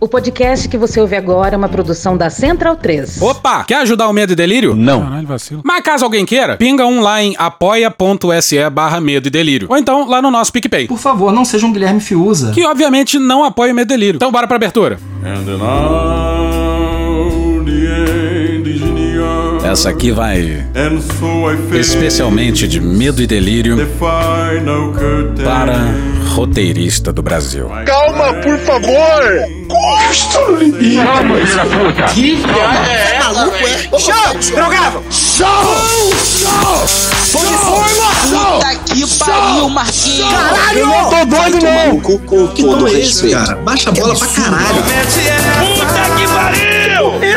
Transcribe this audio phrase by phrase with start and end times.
[0.00, 3.20] O podcast que você ouve agora é uma produção da Central 3.
[3.20, 3.64] Opa!
[3.64, 4.74] Quer ajudar o Medo e Delírio?
[4.74, 5.02] Não.
[5.02, 5.60] Caralho, vacilo.
[5.62, 9.66] Mas caso alguém queira, pinga um lá em apoia.se barra Medo e Delírio.
[9.70, 10.86] Ou então lá no nosso PicPay.
[10.86, 12.50] Por favor, não seja um Guilherme Fiuza.
[12.52, 14.16] Que obviamente não apoia o Medo e Delírio.
[14.16, 14.98] Então bora pra abertura.
[15.22, 16.39] And
[19.70, 20.66] Essa aqui vai
[21.78, 23.76] especialmente de Medo e Delírio
[25.44, 25.94] para
[26.34, 27.70] roteirista do Brasil.
[27.86, 29.22] Calma, por favor!
[38.40, 40.32] Puta que pariu, Marquinhos!
[40.74, 42.00] Eu não tô doido, não!
[42.00, 43.36] Com, com todo respeito.
[43.36, 44.82] Cara, baixa a bola pra caralho.
[45.76, 46.19] Puta que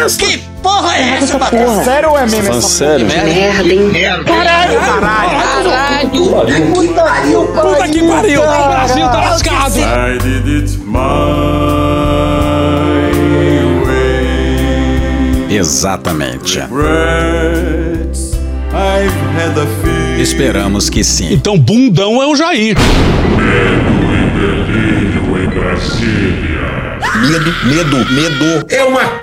[0.03, 0.17] pariu!
[0.17, 1.83] Que porra é essa, Batata?
[1.83, 3.07] Sério ou é meme essa sério?
[3.07, 4.79] Caralho!
[4.79, 5.39] Caralho!
[5.63, 6.09] Caralho!
[7.47, 8.41] Puta que pariu!
[8.41, 9.79] O Brasil tá lascado!
[9.79, 10.93] I did it my
[13.85, 15.57] way.
[15.57, 16.59] Exatamente.
[16.59, 18.33] Regrets,
[18.71, 20.21] I've had a feeling.
[20.21, 21.33] Esperamos que sim.
[21.33, 22.75] Então, bundão é o Jair.
[27.23, 28.65] Medo, medo, medo.
[28.69, 29.22] É uma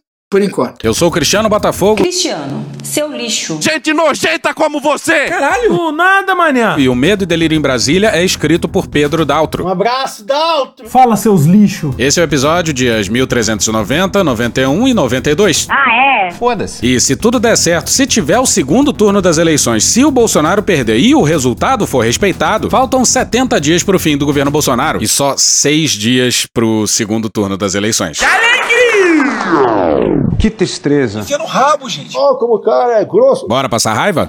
[0.31, 0.85] Por enquanto.
[0.85, 3.59] Eu sou o Cristiano Botafogo Cristiano, seu lixo.
[3.61, 5.25] Gente nojenta como você!
[5.25, 5.91] Caralho!
[5.91, 6.77] nada, manhã!
[6.77, 9.65] e o Medo e Delírio em Brasília é escrito por Pedro Daltro.
[9.65, 10.87] Um abraço, Daltro!
[10.89, 11.93] Fala, seus lixos.
[11.97, 15.67] Esse é o episódio dias 1390, 91 e 92.
[16.39, 16.85] Foda-se.
[16.85, 20.63] E se tudo der certo, se tiver o segundo turno das eleições, se o Bolsonaro
[20.63, 25.09] perder e o resultado for respeitado, faltam 70 dias pro fim do governo Bolsonaro e
[25.09, 28.17] só 6 dias pro segundo turno das eleições.
[28.17, 28.80] Que
[30.61, 31.19] tristeza.
[31.21, 32.15] Enfia no rabo, gente!
[32.17, 33.47] Ó, como o cara é grosso!
[33.47, 34.25] Bora passar raiva?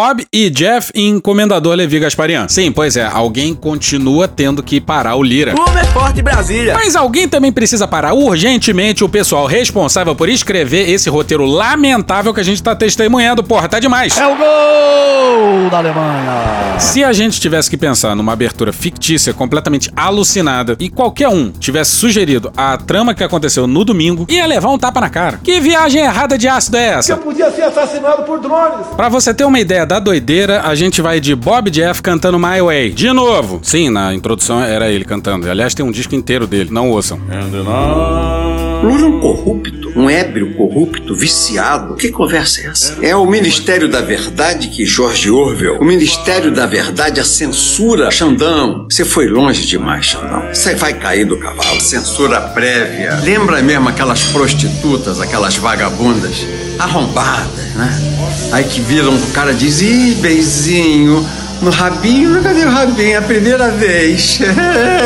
[0.00, 2.48] Bob e Jeff em Comendador Levi Gasparian.
[2.48, 5.52] Sim, pois é, alguém continua tendo que parar o Lira.
[5.52, 6.72] Como é forte Brasília!
[6.72, 12.40] Mas alguém também precisa parar urgentemente o pessoal responsável por escrever esse roteiro lamentável que
[12.40, 13.44] a gente tá testemunhando.
[13.44, 14.16] Porra, tá demais.
[14.16, 16.78] É o gol da Alemanha.
[16.78, 21.90] Se a gente tivesse que pensar numa abertura fictícia, completamente alucinada, e qualquer um tivesse
[21.90, 25.38] sugerido a trama que aconteceu no domingo, ia levar um tapa na cara.
[25.44, 27.18] Que viagem errada de ácido é essa?
[27.18, 28.86] podia ser assassinado por drones!
[28.96, 32.62] Pra você ter uma ideia da doideira, a gente vai de Bob Jeff cantando My
[32.62, 32.90] Way.
[32.92, 33.58] De novo.
[33.60, 35.50] Sim, na introdução era ele cantando.
[35.50, 36.70] Aliás, tem um disco inteiro dele.
[36.70, 37.18] Não ouçam.
[37.28, 38.49] And
[38.82, 41.94] Lula é um corrupto, um ébrio corrupto, viciado.
[41.96, 42.96] Que conversa é essa?
[43.02, 45.78] É o Ministério da Verdade que George Orwell.
[45.78, 48.10] O Ministério da Verdade, a censura.
[48.10, 50.42] Xandão, você foi longe demais, Xandão.
[50.52, 51.80] Você vai cair do cavalo.
[51.80, 53.20] Censura prévia.
[53.22, 56.46] Lembra mesmo aquelas prostitutas, aquelas vagabundas
[56.78, 58.18] arrombadas, né?
[58.52, 61.26] Aí que viram o cara diz, ih, beizinho.
[61.62, 63.12] No rabinho, cadê o rabinho?
[63.12, 64.40] É a primeira vez.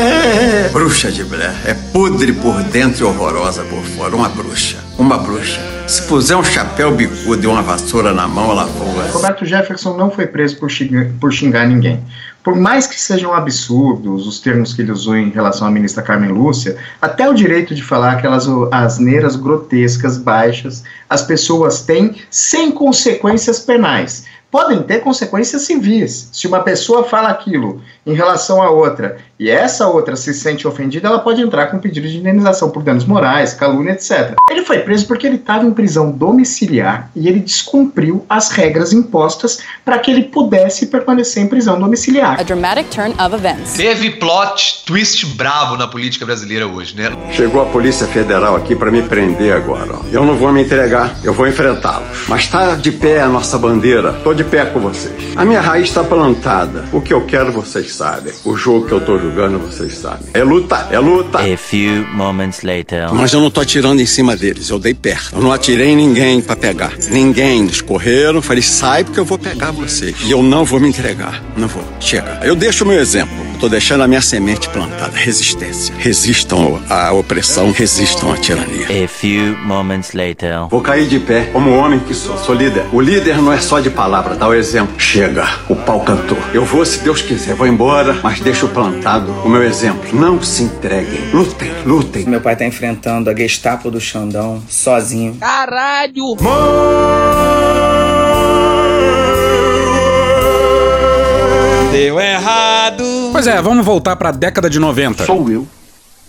[0.72, 1.52] bruxa de Blair.
[1.64, 4.14] É podre por dentro e horrorosa por fora.
[4.14, 4.76] Uma bruxa.
[4.96, 5.60] Uma bruxa.
[5.88, 9.10] Se puser um chapéu bicudo e uma vassoura na mão, ela voa.
[9.10, 12.00] Roberto Jefferson não foi preso por xingar, por xingar ninguém.
[12.44, 16.30] Por mais que sejam absurdos os termos que ele usou em relação à ministra Carmen
[16.30, 23.58] Lúcia, até o direito de falar aquelas asneiras grotescas, baixas, as pessoas têm sem consequências
[23.58, 24.24] penais.
[24.54, 26.28] Podem ter consequências civis.
[26.32, 31.08] Se uma pessoa fala aquilo em relação a outra e essa outra se sente ofendida,
[31.08, 34.34] ela pode entrar com pedido de indenização por danos morais, calúnia, etc.
[34.48, 39.58] Ele foi preso porque ele estava em prisão domiciliar e ele descumpriu as regras impostas
[39.84, 42.38] para que ele pudesse permanecer em prisão domiciliar.
[42.38, 43.72] A dramatic turn of events.
[43.72, 47.10] Teve plot twist bravo na política brasileira hoje, né?
[47.32, 49.96] Chegou a Polícia Federal aqui para me prender agora.
[50.12, 52.28] Eu não vou me entregar, eu vou enfrentá-los.
[52.28, 54.12] Mas tá de pé a nossa bandeira.
[54.22, 55.14] Tô de pé com vocês.
[55.36, 56.84] A minha raiz está plantada.
[56.92, 58.32] O que eu quero vocês sabem.
[58.44, 60.26] O jogo que eu tô jogando vocês sabem.
[60.32, 61.38] É luta, é luta.
[61.38, 63.12] A few moments later.
[63.12, 65.36] Mas eu não tô atirando em cima deles, eu dei perto.
[65.36, 66.92] Eu não atirei em ninguém pra pegar.
[67.10, 67.64] Ninguém.
[67.64, 70.16] Eles correram, falei, sai porque eu vou pegar vocês.
[70.24, 71.42] E eu não vou me entregar.
[71.56, 71.82] Não vou.
[72.00, 72.40] Chega.
[72.42, 73.34] Eu deixo o meu exemplo.
[73.54, 75.16] Eu tô deixando a minha semente plantada.
[75.16, 75.94] Resistência.
[75.98, 78.86] Resistam à opressão, resistam à tirania.
[79.04, 80.68] A few moments later.
[80.68, 82.84] Vou cair de pé, como homem que sou, sou líder.
[82.92, 83.90] O líder não é só de
[84.34, 84.98] palavra, dá o exemplo.
[84.98, 86.38] Chega, o pau cantou.
[86.52, 90.18] Eu vou, se Deus quiser, vou embora, mas deixo plantado o meu exemplo.
[90.18, 91.30] Não se entreguem.
[91.32, 92.24] Lutem, lutem.
[92.26, 95.36] Meu pai tá enfrentando a Gestapo do Xandão sozinho.
[95.36, 96.36] Caralho!
[101.92, 103.04] Deu errado.
[103.32, 105.24] Pois é, vamos voltar pra década de 90.
[105.24, 105.66] Sou eu.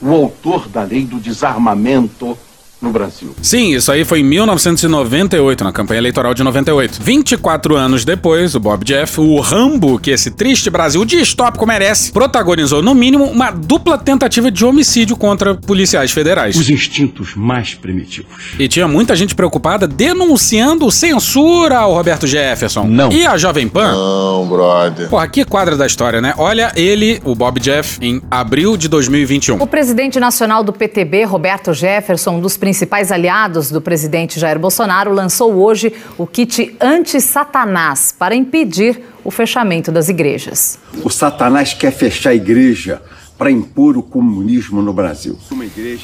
[0.01, 2.37] o autor da lei do desarmamento
[2.81, 3.35] no Brasil.
[3.41, 6.99] Sim, isso aí foi em 1998, na campanha eleitoral de 98.
[7.01, 12.81] 24 anos depois, o Bob Jeff, o Rambo que esse triste Brasil distópico merece, protagonizou
[12.81, 16.55] no mínimo uma dupla tentativa de homicídio contra policiais federais.
[16.55, 18.31] Os instintos mais primitivos.
[18.59, 22.83] E tinha muita gente preocupada denunciando censura ao Roberto Jefferson.
[22.83, 23.11] Não.
[23.11, 23.91] E a Jovem Pan?
[23.93, 25.09] Não, brother.
[25.09, 26.33] Porra, que quadra da história, né?
[26.37, 29.61] Olha ele, o Bob Jeff, em abril de 2021.
[29.61, 35.13] O presidente nacional do PTB, Roberto Jefferson, um dos principais aliados do presidente Jair Bolsonaro,
[35.13, 40.79] lançou hoje o kit anti-Satanás para impedir o fechamento das igrejas.
[41.03, 43.03] O Satanás quer fechar a igreja
[43.37, 45.37] para impor o comunismo no Brasil.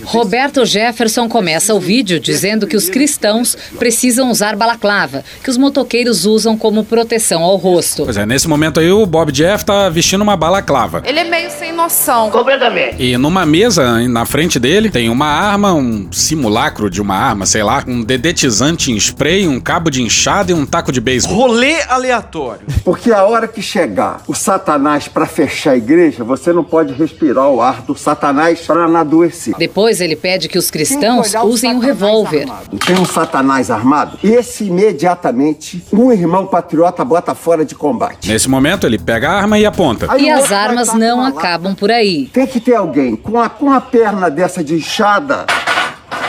[0.05, 6.25] Roberto Jefferson começa o vídeo dizendo que os cristãos precisam usar balaclava, que os motoqueiros
[6.25, 8.03] usam como proteção ao rosto.
[8.03, 11.01] Pois é, nesse momento aí o Bob Jeff tá vestindo uma balaclava.
[11.05, 12.29] Ele é meio sem noção.
[12.29, 13.01] Completamente.
[13.01, 17.63] E numa mesa na frente dele tem uma arma, um simulacro de uma arma, sei
[17.63, 21.35] lá, um dedetizante em spray, um cabo de inchada e um taco de beisebol.
[21.35, 22.61] Rolê aleatório.
[22.83, 27.49] Porque a hora que chegar o Satanás para fechar a igreja, você não pode respirar
[27.49, 29.53] o ar do Satanás para não adoecer.
[29.57, 32.47] Depois ele pede que os cristãos usem um revólver.
[32.85, 34.17] Tem um Satanás armado?
[34.23, 38.29] Esse imediatamente um irmão patriota bota fora de combate.
[38.29, 40.07] Nesse momento ele pega a arma e aponta.
[40.17, 42.29] E as armas não acabam por aí.
[42.33, 45.45] Tem que ter alguém com a, com a perna dessa de inchada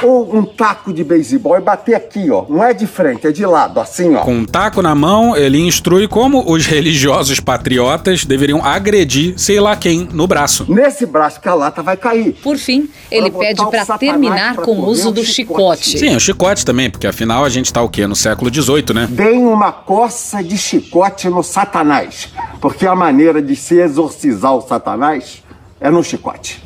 [0.03, 2.45] ou um taco de beisebol e bater aqui, ó.
[2.49, 4.21] Não é de frente, é de lado, assim, ó.
[4.21, 9.77] Com um taco na mão, ele instrui como os religiosos patriotas deveriam agredir sei lá
[9.77, 10.67] quem no braço.
[10.69, 12.33] Nesse braço que a lata vai cair.
[12.43, 15.85] Por fim, ele Pra pede para terminar pra com o uso do chicote.
[15.85, 15.99] chicote.
[15.99, 18.07] Sim, o chicote também, porque afinal a gente tá o quê?
[18.07, 19.07] No século XVIII, né?
[19.11, 22.29] Deem uma coça de chicote no Satanás.
[22.61, 25.43] Porque a maneira de se exorcizar o Satanás
[25.81, 26.63] é no chicote.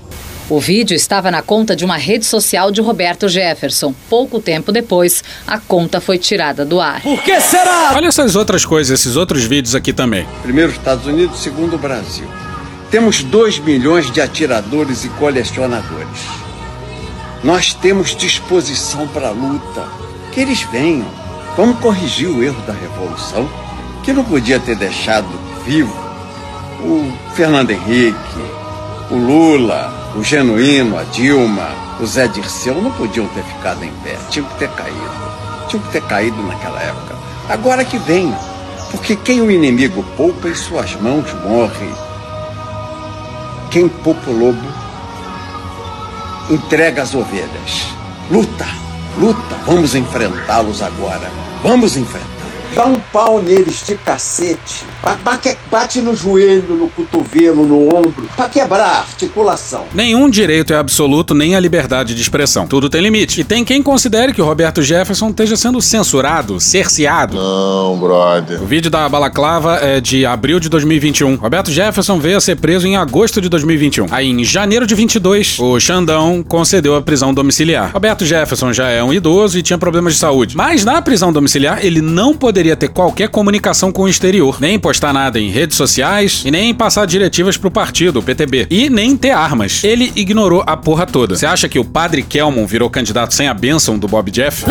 [0.48, 3.93] O vídeo estava na conta de uma rede social de Roberto Jefferson.
[4.08, 7.00] Pouco tempo depois, a conta foi tirada do ar.
[7.02, 7.93] Por que será?
[7.96, 10.25] Olha essas outras coisas, esses outros vídeos aqui também.
[10.43, 12.28] Primeiro Estados Unidos, segundo o Brasil.
[12.93, 16.20] Temos 2 milhões de atiradores e colecionadores.
[17.43, 19.82] Nós temos disposição para a luta.
[20.32, 21.08] Que eles venham.
[21.56, 23.50] Vamos corrigir o erro da Revolução,
[24.04, 25.26] que não podia ter deixado
[25.64, 25.93] vivo
[26.84, 28.16] o Fernando Henrique,
[29.10, 31.69] o Lula, o Genuíno, a Dilma,
[32.01, 35.27] o Zé Dirceu não podiam ter ficado em pé, tinham que ter caído.
[35.69, 37.17] Tinham que ter caído naquela época.
[37.49, 38.39] Agora que venham,
[38.91, 41.91] porque quem o inimigo poupa em suas mãos morre.
[43.71, 44.67] Quem poupa o lobo
[46.51, 47.89] entrega as ovelhas.
[48.31, 48.67] Luta,
[49.19, 51.31] luta, vamos enfrentá-los agora.
[51.63, 52.36] Vamos enfrentar.
[53.17, 54.85] Pau neles de cacete.
[55.03, 59.87] Ba- Bate, bate no joelho, no cotovelo, no ombro, pra quebrar a articulação.
[59.95, 62.67] Nenhum direito é absoluto, nem a liberdade de expressão.
[62.67, 63.41] Tudo tem limite.
[63.41, 67.37] E tem quem considere que o Roberto Jefferson esteja sendo censurado, cerceado.
[67.39, 68.63] Não, brother.
[68.63, 71.37] O vídeo da balaclava é de abril de 2021.
[71.37, 74.09] Roberto Jefferson veio a ser preso em agosto de 2021.
[74.11, 77.93] Aí, em janeiro de 22, o Xandão concedeu a prisão domiciliar.
[77.95, 80.55] Roberto Jefferson já é um idoso e tinha problemas de saúde.
[80.55, 85.12] Mas na prisão domiciliar, ele não poderia ter qualquer comunicação com o exterior, nem postar
[85.12, 89.31] nada em redes sociais e nem passar diretivas pro partido, o PTB, e nem ter
[89.31, 89.82] armas.
[89.85, 91.37] Ele ignorou a porra toda.
[91.37, 94.65] Você acha que o padre Kelmon virou candidato sem a bênção do Bob Jeff?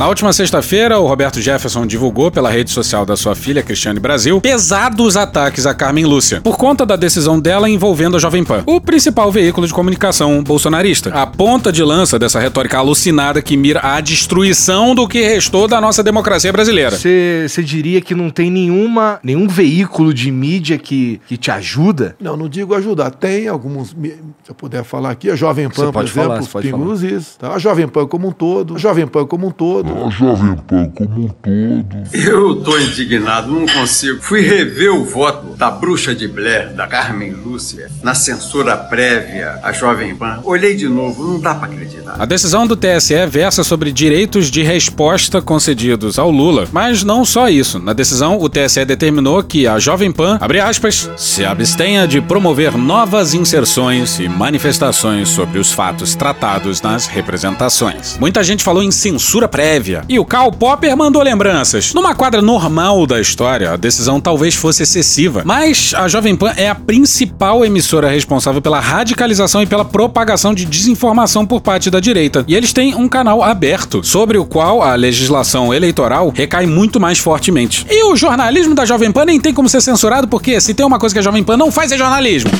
[0.00, 4.40] Na última sexta-feira, o Roberto Jefferson divulgou pela rede social da sua filha, Cristiane Brasil,
[4.40, 8.80] pesados ataques a Carmen Lúcia, por conta da decisão dela envolvendo a Jovem Pan, o
[8.80, 11.10] principal veículo de comunicação bolsonarista.
[11.10, 15.78] A ponta de lança dessa retórica alucinada que mira a destruição do que restou da
[15.82, 16.96] nossa democracia brasileira.
[16.96, 22.16] Você diria que não tem nenhuma, nenhum veículo de mídia que, que te ajuda?
[22.18, 23.10] Não, não digo ajudar.
[23.10, 24.16] Tem alguns, se
[24.48, 26.80] eu puder falar aqui, a Jovem Pan, por pode exemplo, falar, os você pode Pingos
[26.80, 26.90] falar.
[26.90, 27.52] nos Is, tá?
[27.52, 29.89] A Jovem Pan como um todo, a Jovem Pan como um todo.
[29.90, 31.96] A Jovem Pan como um todo.
[32.12, 34.22] Eu tô indignado, não consigo.
[34.22, 39.72] Fui rever o voto da bruxa de Blair, da Carmen Lúcia, na censura prévia à
[39.72, 40.40] Jovem Pan.
[40.44, 42.14] Olhei de novo, não dá pra acreditar.
[42.18, 46.68] A decisão do TSE versa sobre direitos de resposta concedidos ao Lula.
[46.72, 47.78] Mas não só isso.
[47.78, 52.76] Na decisão, o TSE determinou que a Jovem Pan, abre aspas, se abstenha de promover
[52.76, 58.16] novas inserções e manifestações sobre os fatos tratados nas representações.
[58.18, 60.04] Muita gente falou em censura prévia prévia.
[60.08, 61.92] E o Karl Popper mandou lembranças.
[61.94, 66.68] Numa quadra normal da história, a decisão talvez fosse excessiva, mas a Jovem Pan é
[66.68, 72.44] a principal emissora responsável pela radicalização e pela propagação de desinformação por parte da direita.
[72.46, 77.18] E eles têm um canal aberto, sobre o qual a legislação eleitoral recai muito mais
[77.18, 77.86] fortemente.
[77.88, 80.98] E o jornalismo da Jovem Pan nem tem como ser censurado, porque se tem uma
[80.98, 82.50] coisa que a Jovem Pan não faz é jornalismo.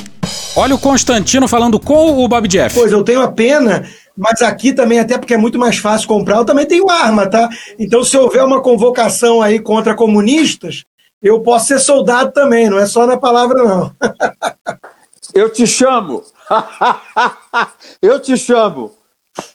[0.57, 2.75] Olha o Constantino falando com o Bob Jeff.
[2.75, 3.85] Pois eu tenho a pena,
[4.21, 7.49] mas aqui também, até porque é muito mais fácil comprar, eu também tenho arma, tá?
[7.79, 10.85] Então, se houver uma convocação aí contra comunistas,
[11.23, 13.93] eu posso ser soldado também, não é só na palavra, não.
[15.33, 16.25] Eu te chamo.
[18.03, 18.91] eu te chamo.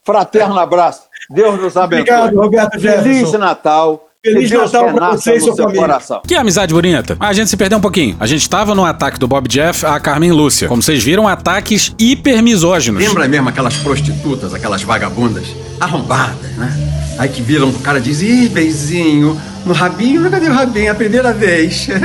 [0.05, 1.03] Fraterno abraço.
[1.29, 2.01] Deus nos abençoe.
[2.03, 3.03] Obrigado, Roberto Jefferson.
[3.03, 4.04] Feliz Natal.
[4.25, 5.81] Feliz Que Deus Natal pra você e sua seu família.
[5.81, 6.21] coração.
[6.27, 7.15] Que amizade bonita.
[7.19, 8.17] A gente se perdeu um pouquinho.
[8.19, 10.67] A gente tava no ataque do Bob Jeff a Carmen Lúcia.
[10.67, 13.03] Como vocês viram, ataques hiper misóginos.
[13.03, 15.45] Lembra mesmo aquelas prostitutas, aquelas vagabundas
[15.79, 16.73] arrombadas, né?
[17.19, 20.91] Aí que viram pro cara e dizem, ih, beizinho, no rabinho, cadê o rabinho?
[20.91, 21.87] A primeira vez.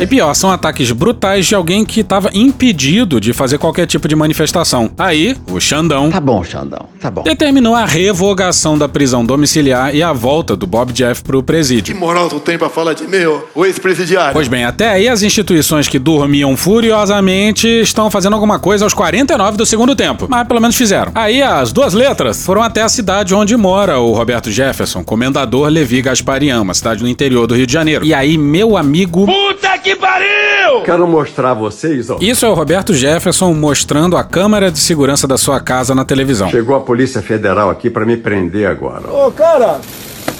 [0.00, 4.14] E pior, são ataques brutais de alguém que estava impedido de fazer qualquer tipo de
[4.14, 4.90] manifestação.
[4.98, 6.10] Aí, o Xandão.
[6.10, 7.22] Tá bom, Xandão, tá bom.
[7.22, 11.94] Determinou a revogação da prisão domiciliar e a volta do Bob Jeff pro presídio.
[11.94, 14.32] Que moral tu tem pra falar de ô, o ex-presidiário?
[14.32, 19.56] Pois bem, até aí as instituições que dormiam furiosamente estão fazendo alguma coisa aos 49
[19.56, 20.26] do segundo tempo.
[20.28, 21.12] Mas pelo menos fizeram.
[21.14, 26.02] Aí as duas letras foram até a cidade onde mora o Roberto Jefferson, comendador Levi
[26.02, 28.04] Gasparian, uma cidade no interior do Rio de Janeiro.
[28.04, 29.26] E aí, meu amigo.
[29.26, 30.82] Puta que pariu!
[30.84, 32.18] Quero mostrar a vocês, ó.
[32.20, 36.48] Isso é o Roberto Jefferson mostrando a câmera de segurança da sua casa na televisão.
[36.48, 39.08] Chegou a Polícia Federal aqui pra me prender agora.
[39.08, 39.80] Ô, cara!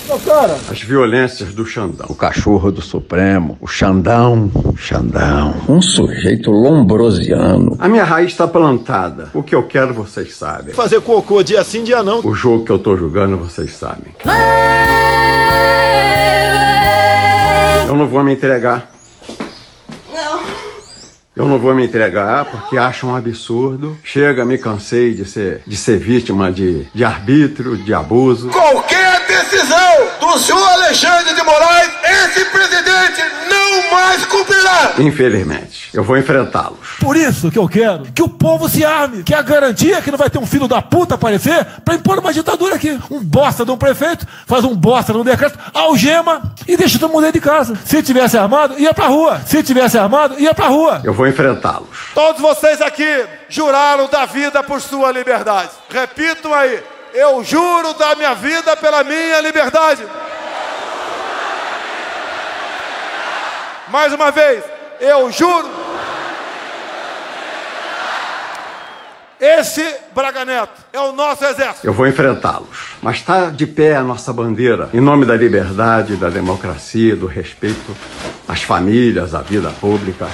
[0.09, 0.59] Ô, cara!
[0.71, 2.07] As violências do Xandão.
[2.11, 3.57] O cachorro do Supremo.
[3.61, 4.51] O Xandão.
[4.77, 5.55] Xandão.
[5.69, 7.77] Um sujeito lombrosiano.
[7.79, 9.31] A minha raiz está plantada.
[9.33, 10.75] O que eu quero, vocês sabem.
[10.75, 12.21] Fazer cocô dia sim, dia não.
[12.21, 14.15] O jogo que eu tô jogando, vocês sabem.
[17.87, 18.91] Eu não vou me entregar.
[21.37, 23.99] Eu não vou me entregar porque acho um absurdo.
[24.05, 28.51] Chega, me cansei de ser, de ser vítima de, de arbítrio, de abuso.
[28.51, 34.93] Qualquer decisão do senhor Alexandre de Moraes, esse presidente não mais cumprirá!
[34.99, 36.79] Infelizmente, eu vou enfrentá-los.
[37.01, 40.19] Por isso que eu quero que o povo se arme, que a garantia que não
[40.19, 42.97] vai ter um filho da puta aparecer pra impor uma ditadura aqui.
[43.11, 47.11] Um bosta de um prefeito faz um bosta de um decreto, algema e deixa todo
[47.11, 47.77] mundo dentro de casa.
[47.85, 49.41] Se tivesse armado, ia pra rua.
[49.47, 51.01] Se tivesse armado, ia pra rua.
[51.03, 52.13] Eu vou enfrentá-los.
[52.15, 55.71] Todos vocês aqui juraram da vida por sua liberdade.
[55.89, 56.83] Repitam aí.
[57.13, 60.05] Eu juro da minha vida pela minha liberdade.
[63.89, 64.65] Mais uma vez.
[65.01, 65.84] Eu juro.
[69.45, 69.85] Esse
[70.15, 71.87] Braga Neto é o nosso exército.
[71.87, 72.95] Eu vou enfrentá-los.
[73.03, 77.95] Mas está de pé a nossa bandeira, em nome da liberdade, da democracia, do respeito
[78.49, 80.29] às famílias, à vida pública.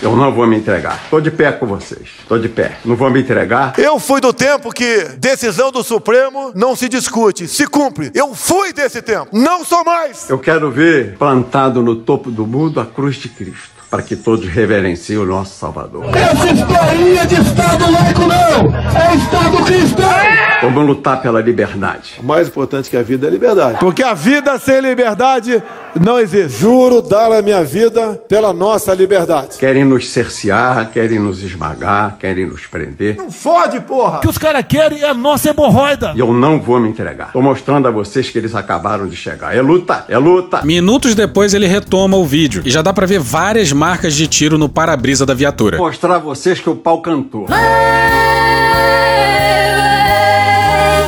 [0.00, 0.98] Eu não vou me entregar.
[1.04, 2.08] Estou de pé com vocês.
[2.20, 2.78] Estou de pé.
[2.86, 3.74] Não vou me entregar.
[3.78, 8.10] Eu fui do tempo que decisão do Supremo não se discute, se cumpre.
[8.14, 9.28] Eu fui desse tempo.
[9.30, 10.30] Não sou mais.
[10.30, 14.48] Eu quero ver plantado no topo do mundo a cruz de Cristo, para que todos
[14.48, 16.06] reverenciem o nosso Salvador.
[16.16, 18.74] Essa historinha de Estado laico não!
[19.00, 20.44] É Estado cristão!
[20.62, 22.14] Vamos lutar pela liberdade.
[22.18, 23.78] O mais importante que a vida é a liberdade.
[23.78, 25.62] Porque a vida sem liberdade
[26.00, 26.58] não existe.
[26.58, 29.58] Juro dar a minha vida pela nossa liberdade.
[29.58, 33.16] Querem nos cercear, querem nos esmagar, querem nos prender.
[33.16, 34.18] Não fode, porra!
[34.18, 36.14] O que os caras querem é a nossa hemorroida.
[36.16, 37.32] E eu não vou me entregar.
[37.32, 39.54] Tô mostrando a vocês que eles acabaram de chegar.
[39.54, 40.62] É luta, é luta.
[40.64, 44.56] Minutos depois ele retoma o vídeo e já dá pra ver várias marcas de tiro
[44.56, 45.76] no para-brisa da viatura.
[45.76, 47.46] Vou mostrar a vocês que o pau cantou.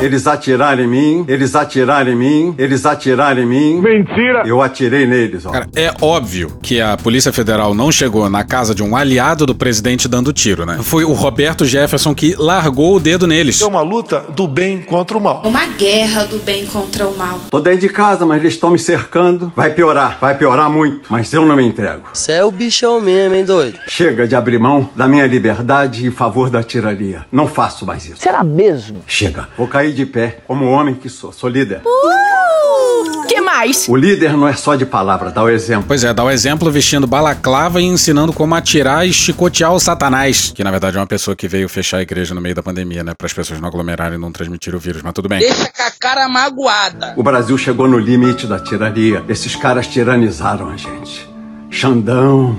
[0.06, 3.80] Eles atiraram em mim, eles atiraram em mim, eles atiraram em mim.
[3.80, 4.44] Mentira!
[4.46, 5.50] Eu atirei neles, ó.
[5.50, 9.52] Cara, é óbvio que a Polícia Federal não chegou na casa de um aliado do
[9.52, 10.78] presidente dando tiro, né?
[10.80, 13.60] Foi o Roberto Jefferson que largou o dedo neles.
[13.60, 15.42] É uma luta do bem contra o mal.
[15.44, 17.40] Uma guerra do bem contra o mal.
[17.50, 19.52] Tô dentro de casa, mas eles estão me cercando.
[19.56, 21.00] Vai piorar, vai piorar muito.
[21.10, 22.10] Mas eu não me entrego.
[22.12, 23.76] Você é o bichão mesmo, hein, doido?
[23.88, 27.26] Chega de abrir mão da minha liberdade em favor da tirania.
[27.32, 28.20] Não faço mais isso.
[28.20, 29.02] Será mesmo?
[29.08, 29.48] Chega.
[29.58, 31.32] Vou cair de pé, como homem que sou.
[31.32, 31.80] Sou líder.
[31.84, 33.26] Uh!
[33.26, 33.88] Que mais?
[33.88, 35.84] O líder não é só de palavra, dá o exemplo.
[35.88, 40.52] Pois é, dá o exemplo vestindo balaclava e ensinando como atirar e chicotear o satanás.
[40.54, 43.02] Que na verdade é uma pessoa que veio fechar a igreja no meio da pandemia,
[43.02, 43.14] né?
[43.14, 45.40] Para as pessoas não aglomerarem e não transmitirem o vírus, mas tudo bem.
[45.40, 47.14] Deixa com a cara magoada.
[47.16, 49.24] O Brasil chegou no limite da tirania.
[49.28, 51.28] Esses caras tiranizaram a gente.
[51.70, 52.56] Xandão,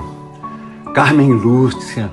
[0.93, 2.11] Carmen Lúcia,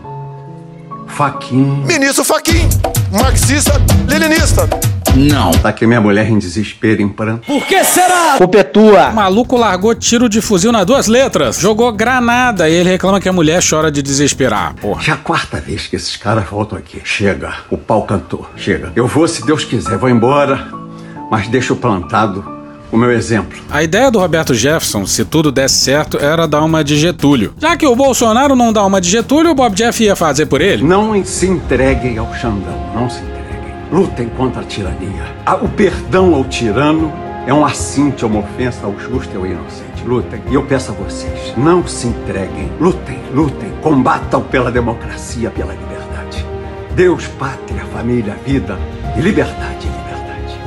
[1.08, 1.84] Faquin.
[1.86, 2.68] Ministro Faquim,
[3.10, 3.72] marxista,
[4.08, 4.68] leninista.
[5.14, 5.52] Não.
[5.52, 7.46] Tá aqui minha mulher em desespero, em pranto.
[7.46, 8.36] Por que será?
[8.36, 9.10] Culpa é tua.
[9.10, 11.58] O maluco largou tiro de fuzil nas duas letras.
[11.58, 14.74] Jogou granada e ele reclama que a mulher chora de desesperar.
[14.74, 15.02] Porra.
[15.02, 17.00] Já é a quarta vez que esses caras voltam aqui.
[17.04, 17.54] Chega.
[17.70, 18.48] O pau cantou.
[18.56, 18.92] Chega.
[18.96, 20.66] Eu vou, se Deus quiser, vou embora,
[21.30, 22.44] mas deixo plantado
[22.90, 23.58] o meu exemplo.
[23.70, 27.52] A ideia do Roberto Jefferson, se tudo desse certo, era dar uma de Getúlio.
[27.58, 30.60] Já que o Bolsonaro não dá uma de Getúlio, o Bob Jeff ia fazer por
[30.60, 30.82] ele.
[30.82, 32.92] Não se entreguem ao Xandão.
[32.94, 33.33] Não se entreguem.
[33.94, 35.24] Lutem contra a tirania.
[35.62, 37.12] O perdão ao tirano
[37.46, 40.02] é um assinte, é uma ofensa ao justo e ao inocente.
[40.04, 40.42] Lutem.
[40.50, 42.72] E eu peço a vocês, não se entreguem.
[42.80, 43.70] Lutem, lutem.
[43.80, 46.44] Combatam pela democracia, pela liberdade.
[46.96, 48.76] Deus, pátria, família, vida
[49.16, 50.58] e liberdade, liberdade.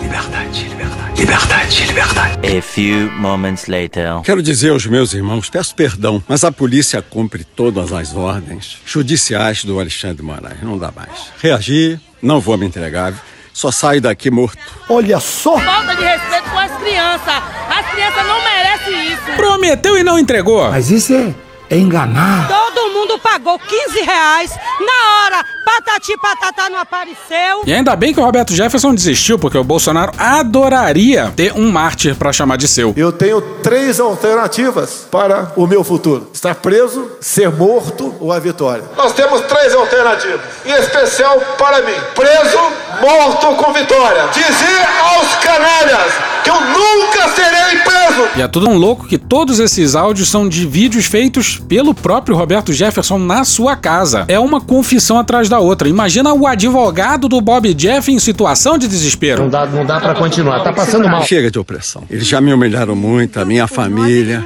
[0.00, 1.20] Liberdade, liberdade.
[1.20, 2.58] Liberdade, liberdade.
[2.58, 4.20] A few moments later.
[4.22, 9.64] Quero dizer aos meus irmãos, peço perdão, mas a polícia cumpre todas as ordens judiciais
[9.64, 10.62] do Alexandre de Moraes.
[10.62, 11.32] Não dá mais.
[11.42, 13.14] Reagir, não vou me entregar.
[13.52, 14.58] Só saio daqui morto.
[14.88, 15.58] Olha só!
[15.58, 17.42] Falta de respeito com as crianças.
[17.68, 19.36] As crianças não merecem isso.
[19.36, 20.70] Prometeu e não entregou.
[20.70, 21.34] Mas isso é,
[21.68, 22.46] é enganar.
[22.88, 25.44] Todo mundo pagou 15 reais na hora.
[25.62, 27.62] Patati patatá não apareceu.
[27.66, 32.16] E ainda bem que o Roberto Jefferson desistiu, porque o Bolsonaro adoraria ter um mártir
[32.16, 32.94] pra chamar de seu.
[32.96, 38.84] Eu tenho três alternativas para o meu futuro: estar preso, ser morto ou a vitória.
[38.96, 42.58] Nós temos três alternativas, em especial para mim: preso,
[43.02, 44.28] morto com vitória.
[44.32, 48.28] Dizer aos canalhas que eu nunca serei preso.
[48.36, 52.36] E é tudo um louco que todos esses áudios são de vídeos feitos pelo próprio
[52.36, 54.24] Roberto Jefferson na sua casa.
[54.28, 55.88] É uma confissão atrás da outra.
[55.88, 59.42] Imagina o advogado do Bob Jeff em situação de desespero.
[59.42, 60.62] Não dá, não dá pra continuar.
[60.62, 61.24] Tá passando mal.
[61.24, 62.04] Chega de opressão.
[62.10, 64.44] Eles já me humilharam muito, a minha família.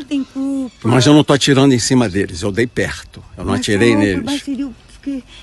[0.83, 3.23] Mas eu não tô atirando em cima deles, eu dei perto.
[3.37, 4.43] Eu não atirei neles.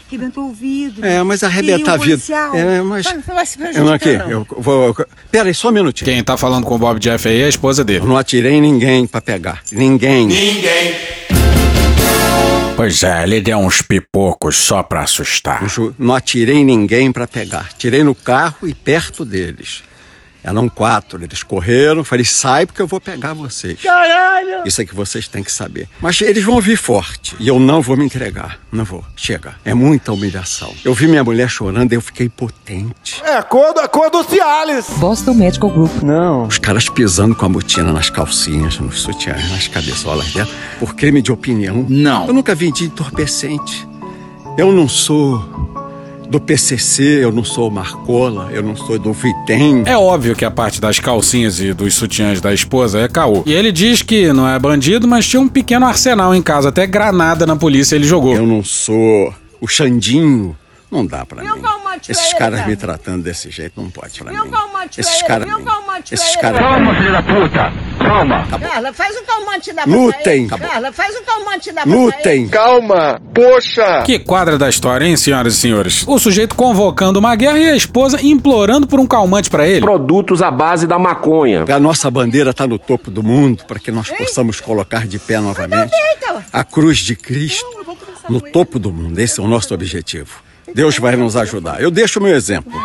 [0.09, 1.05] Rebentou o vidro.
[1.05, 2.21] É, mas arrebentar a vida.
[2.55, 3.05] É, mas.
[3.75, 4.87] Eu não aqui, eu vou.
[4.97, 6.09] eu- Pera aí, só um minutinho.
[6.11, 7.99] Quem tá falando com o Bob Jeff aí é a esposa dele.
[7.99, 9.61] Eu não atirei em ninguém pra pegar.
[9.71, 10.27] Ninguém.
[10.27, 10.95] Ninguém.
[12.75, 15.65] Pois é, ele deu uns pipocos só pra assustar.
[15.99, 17.69] Não atirei em ninguém pra pegar.
[17.77, 19.83] Tirei no carro e perto deles.
[20.43, 23.81] Eram quatro, eles correram, falei, sai porque eu vou pegar vocês.
[23.81, 24.63] Caralho!
[24.65, 25.88] Isso é que vocês têm que saber.
[26.01, 28.58] Mas eles vão vir forte e eu não vou me entregar.
[28.72, 29.03] Não vou.
[29.15, 29.55] Chega.
[29.65, 30.74] É muita humilhação.
[30.84, 33.21] Eu vi minha mulher chorando e eu fiquei potente.
[33.25, 34.86] É a cor, do- a cor do Cialis.
[34.97, 36.02] Boston Medical Group.
[36.04, 36.45] Não.
[36.45, 40.49] Os caras pisando com a botina nas calcinhas, nos sutiãs, nas cabeçolas dela,
[40.80, 41.86] por crime de opinião.
[41.89, 42.28] Não.
[42.28, 43.88] Eu nunca vendi entorpecente.
[44.58, 45.88] Eu não sou
[46.29, 49.83] do PCC, eu não sou Marcola, eu não sou do Vitem.
[49.85, 53.41] É óbvio que a parte das calcinhas e dos sutiãs da esposa é caô.
[53.47, 56.85] E ele diz que não é bandido, mas tinha um pequeno arsenal em casa, até
[56.85, 58.35] granada na polícia ele jogou.
[58.35, 60.55] Eu não sou o Xandinho.
[60.91, 61.49] Não dá pra mim.
[62.08, 62.69] Esses caras cara?
[62.69, 64.39] me tratando desse jeito não pode pra mim.
[64.97, 65.47] Esses caras.
[66.12, 66.60] Esses caras.
[66.60, 67.73] Calma, filho da puta!
[67.99, 68.47] Calma!
[68.47, 70.43] Carla, faz um calmante da Lutem.
[70.43, 70.49] ele.
[70.49, 72.47] Carla, faz um calmante da Lutem!
[72.47, 74.04] Calma, poxa.
[74.04, 76.06] Que quadra da história, hein, senhoras e senhores?
[76.08, 79.82] O sujeito convocando uma guerra e a esposa implorando por um calmante pra ele.
[79.82, 81.65] Produtos à base da maconha.
[81.69, 85.39] A nossa bandeira está no topo do mundo para que nós possamos colocar de pé
[85.39, 85.91] novamente
[86.52, 87.65] a cruz de Cristo
[88.30, 89.19] no topo do mundo.
[89.19, 90.48] Esse é o nosso objetivo.
[90.73, 91.82] Deus vai nos ajudar.
[91.82, 92.71] Eu deixo o meu exemplo.
[92.71, 92.79] Na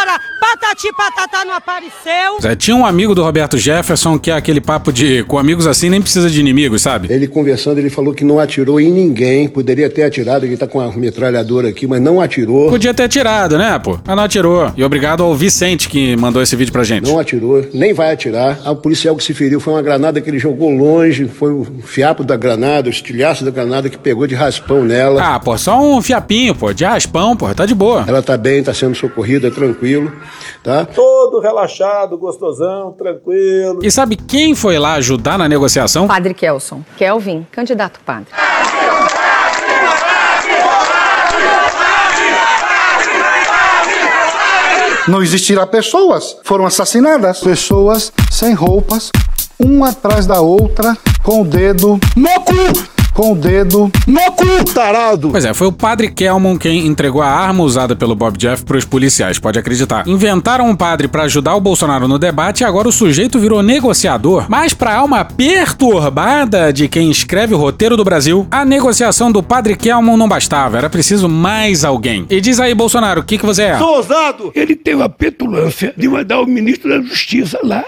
[0.00, 2.40] hora, patati patatá não apareceu.
[2.40, 5.88] Zé, tinha um amigo do Roberto Jefferson que é aquele papo de com amigos assim
[5.88, 7.12] nem precisa de inimigos, sabe?
[7.12, 9.48] Ele conversando, ele falou que não atirou em ninguém.
[9.48, 12.70] Poderia ter atirado, ele tá com a metralhadora aqui, mas não atirou.
[12.70, 13.98] Podia ter atirado, né, pô?
[14.04, 14.72] Mas não atirou.
[14.76, 17.08] E obrigado ao Vicente que mandou esse vídeo pra gente.
[17.08, 18.60] Não atirou, nem vai atirar.
[18.70, 22.24] O policial que se feriu foi uma granada que ele jogou longe, foi o fiapo
[22.24, 25.22] da granada, o estilhaço da granada que pegou de raspão nela.
[25.22, 28.04] Ah, pô, só um fiapinho, pô, de raspão, pô, tá de boa.
[28.06, 30.12] Ela tá bem, tá sendo socorrida, tranquilo,
[30.62, 30.84] tá?
[30.84, 33.80] Todo relaxado, gostosão, tranquilo.
[33.82, 36.06] E sabe quem foi lá ajudar na negociação?
[36.06, 36.82] Padre Kelson.
[36.96, 38.28] Kelvin, candidato padre.
[45.08, 46.36] Não existirá pessoas.
[46.44, 47.40] Foram assassinadas.
[47.40, 49.10] Pessoas sem roupas,
[49.58, 52.97] uma atrás da outra, com o dedo no cu.
[53.18, 55.30] Com o dedo no cu, tarado.
[55.30, 58.84] Pois é, foi o padre Kelmon quem entregou a arma usada pelo Bob Jeff pros
[58.84, 60.06] policiais, pode acreditar.
[60.06, 64.46] Inventaram um padre pra ajudar o Bolsonaro no debate e agora o sujeito virou negociador.
[64.48, 69.74] Mas pra alma perturbada de quem escreve o roteiro do Brasil, a negociação do padre
[69.74, 72.24] Kelmon não bastava, era preciso mais alguém.
[72.30, 73.78] E diz aí, Bolsonaro, o que, que você é?
[73.78, 74.52] Sou ousado!
[74.54, 77.84] Ele teve a petulância de mandar o ministro da Justiça lá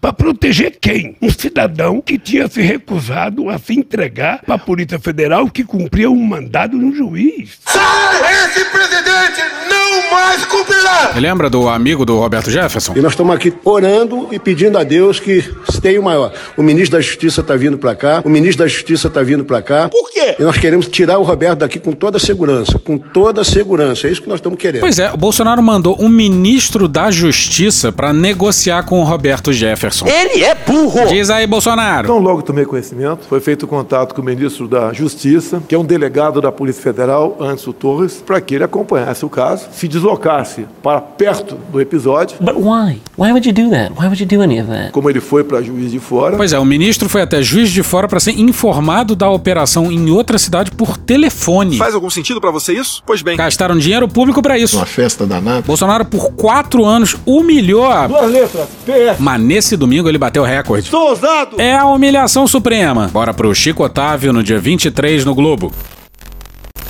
[0.00, 1.16] pra proteger quem?
[1.20, 6.10] Um cidadão que tinha se recusado a se entregar para a Polícia Federal que cumpria
[6.10, 7.58] um mandado de um juiz.
[7.64, 8.12] Sai!
[8.44, 11.12] Esse presidente não mais cumprirá!
[11.16, 12.92] Lembra do amigo do Roberto Jefferson?
[12.96, 15.42] E nós estamos aqui orando e pedindo a Deus que
[15.80, 16.32] tenha o maior.
[16.56, 19.62] O ministro da Justiça está vindo para cá, o ministro da Justiça está vindo para
[19.62, 19.88] cá.
[19.88, 20.36] Por quê?
[20.38, 24.06] E nós queremos tirar o Roberto daqui com toda a segurança, com toda a segurança.
[24.06, 24.80] É isso que nós estamos querendo.
[24.82, 30.06] Pois é, o Bolsonaro mandou um ministro da Justiça para negociar com o Roberto Jefferson.
[30.06, 31.06] Ele é burro!
[31.08, 32.06] Diz aí, Bolsonaro.
[32.06, 35.84] Então, logo tomei conhecimento, foi feito contato com o ministro da Justiça, que é um
[35.84, 41.00] delegado da Polícia Federal, Anderson Torres, para que ele acompanhasse o caso, se deslocasse para
[41.00, 42.36] perto do episódio.
[42.40, 43.00] But why?
[43.16, 43.92] Why would you do that?
[43.92, 44.92] Why would you do any of that?
[44.92, 46.36] Como ele foi para juiz de fora.
[46.36, 50.10] Pois é, o ministro foi até juiz de fora para ser informado da operação em
[50.10, 51.76] outra cidade por telefone.
[51.78, 53.02] Faz algum sentido para você isso?
[53.06, 53.36] Pois bem.
[53.36, 54.76] Gastaram dinheiro público para isso.
[54.76, 55.62] Uma festa danada.
[55.62, 58.06] Bolsonaro, por quatro anos, humilhou a.
[58.06, 59.18] Duas letras, PS.
[59.18, 60.84] Mas nesse domingo ele bateu recorde.
[60.84, 61.60] Estou ousado!
[61.60, 63.08] É a humilhação suprema.
[63.12, 65.72] Bora pro Chico Otávio no dia 23 no Globo.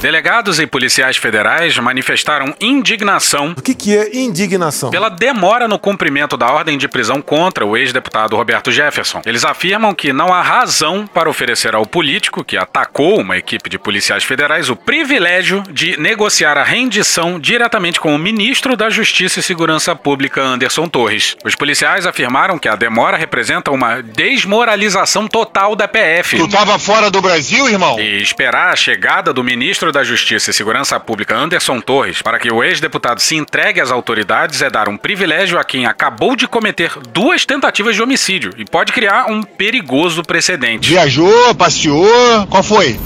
[0.03, 3.55] Delegados e policiais federais manifestaram indignação.
[3.57, 4.91] O que, que é indignação?
[4.91, 9.23] Pela demora no cumprimento da ordem de prisão contra o ex-deputado Roberto Jefferson.
[9.25, 13.79] Eles afirmam que não há razão para oferecer ao político que atacou uma equipe de
[13.79, 19.43] policiais federais o privilégio de negociar a rendição diretamente com o ministro da Justiça e
[19.43, 21.37] Segurança Pública, Anderson Torres.
[21.45, 26.39] Os policiais afirmaram que a demora representa uma desmoralização total da PF.
[26.39, 28.01] Tu tava fora do Brasil, irmão?
[28.01, 29.45] E esperar a chegada do
[29.93, 34.63] da Justiça e Segurança Pública, Anderson Torres, para que o ex-deputado se entregue às autoridades
[34.63, 38.93] é dar um privilégio a quem acabou de cometer duas tentativas de homicídio e pode
[38.93, 40.89] criar um perigoso precedente.
[40.89, 42.99] Viajou, passeou, qual foi?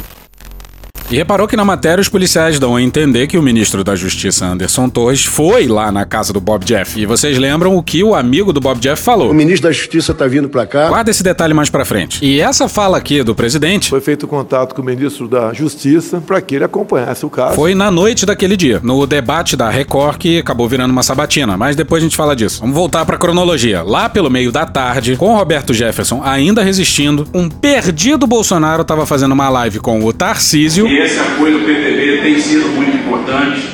[1.09, 4.45] E reparou que na matéria os policiais dão a entender que o ministro da Justiça,
[4.45, 6.99] Anderson Torres, foi lá na casa do Bob Jeff.
[7.01, 9.31] E vocês lembram o que o amigo do Bob Jeff falou.
[9.31, 10.89] O ministro da Justiça está vindo para cá.
[10.89, 12.25] Guarda esse detalhe mais pra frente.
[12.25, 16.41] E essa fala aqui do presidente Foi feito contato com o ministro da Justiça para
[16.41, 17.55] que ele acompanhasse o caso.
[17.55, 21.57] foi na noite daquele dia, no debate da Record, que acabou virando uma sabatina.
[21.57, 22.61] Mas depois a gente fala disso.
[22.61, 23.81] Vamos voltar pra cronologia.
[23.85, 29.07] Lá pelo meio da tarde, com o Roberto Jefferson ainda resistindo, um perdido Bolsonaro tava
[29.07, 30.96] fazendo uma live com o Tarcísio.
[30.99, 33.69] Esse apoio do PTB tem sido muito importante.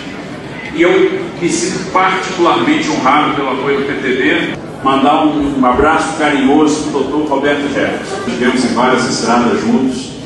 [0.75, 4.57] E eu me sinto particularmente honrado pelo apoio do PTB.
[4.83, 8.25] Mandar um, um abraço carinhoso para o doutor Roberto Jefferson.
[8.25, 10.22] Tivemos em várias estradas juntos.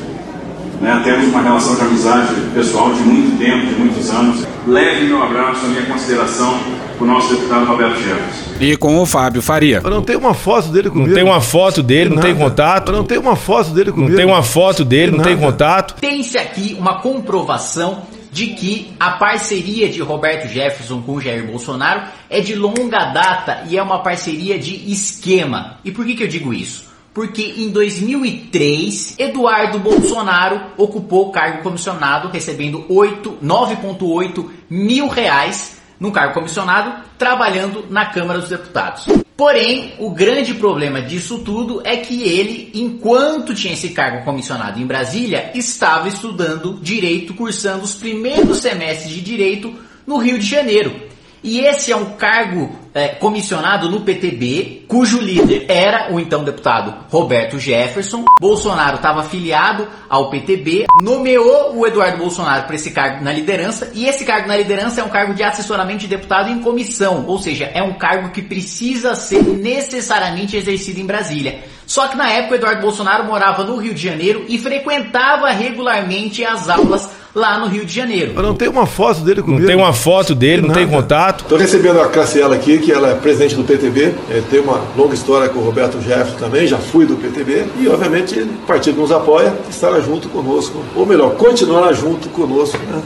[0.81, 1.01] Né?
[1.03, 4.45] Temos uma relação de amizade pessoal de muito tempo, de muitos anos.
[4.67, 6.59] Leve meu abraço, a minha consideração
[6.97, 8.47] para o nosso deputado Roberto Jefferson.
[8.59, 9.81] E com o Fábio Faria.
[9.83, 11.09] Eu não tenho uma foto dele comigo.
[11.09, 12.91] Não tem uma foto dele, não tem contato.
[12.91, 14.09] Eu não tenho uma foto dele comigo.
[14.11, 15.95] Não tem uma foto dele, não tem contato.
[15.99, 22.39] Tem-se aqui uma comprovação de que a parceria de Roberto Jefferson com Jair Bolsonaro é
[22.39, 25.77] de longa data e é uma parceria de esquema.
[25.83, 26.86] E por que, que eu digo isso?
[27.17, 36.11] Porque em 2003, Eduardo Bolsonaro ocupou o cargo comissionado, recebendo 8, 9,8 mil reais no
[36.11, 39.07] cargo comissionado, trabalhando na Câmara dos Deputados.
[39.35, 44.85] Porém, o grande problema disso tudo é que ele, enquanto tinha esse cargo comissionado em
[44.85, 49.73] Brasília, estava estudando direito, cursando os primeiros semestres de direito
[50.05, 51.07] no Rio de Janeiro.
[51.43, 57.05] E esse é um cargo é, comissionado no PTB, cujo líder era o então deputado
[57.09, 58.25] Roberto Jefferson.
[58.39, 64.05] Bolsonaro estava afiliado ao PTB, nomeou o Eduardo Bolsonaro para esse cargo na liderança, e
[64.05, 67.65] esse cargo na liderança é um cargo de assessoramento de deputado em comissão, ou seja,
[67.65, 71.63] é um cargo que precisa ser necessariamente exercido em Brasília.
[71.87, 76.43] Só que na época o Eduardo Bolsonaro morava no Rio de Janeiro e frequentava regularmente
[76.43, 78.33] as aulas lá no Rio de Janeiro.
[78.35, 79.61] Eu não tenho uma foto dele comigo.
[79.61, 80.97] Não tem uma foto dele, não tem Nada.
[80.97, 81.41] contato.
[81.43, 85.13] Estou recebendo a Cassiela aqui, que ela é presidente do PTB, é, tem uma longa
[85.13, 89.11] história com o Roberto Jefferson também, já fui do PTB, e obviamente o partido nos
[89.11, 93.01] apoia, estará junto conosco, ou melhor, continuará junto conosco né,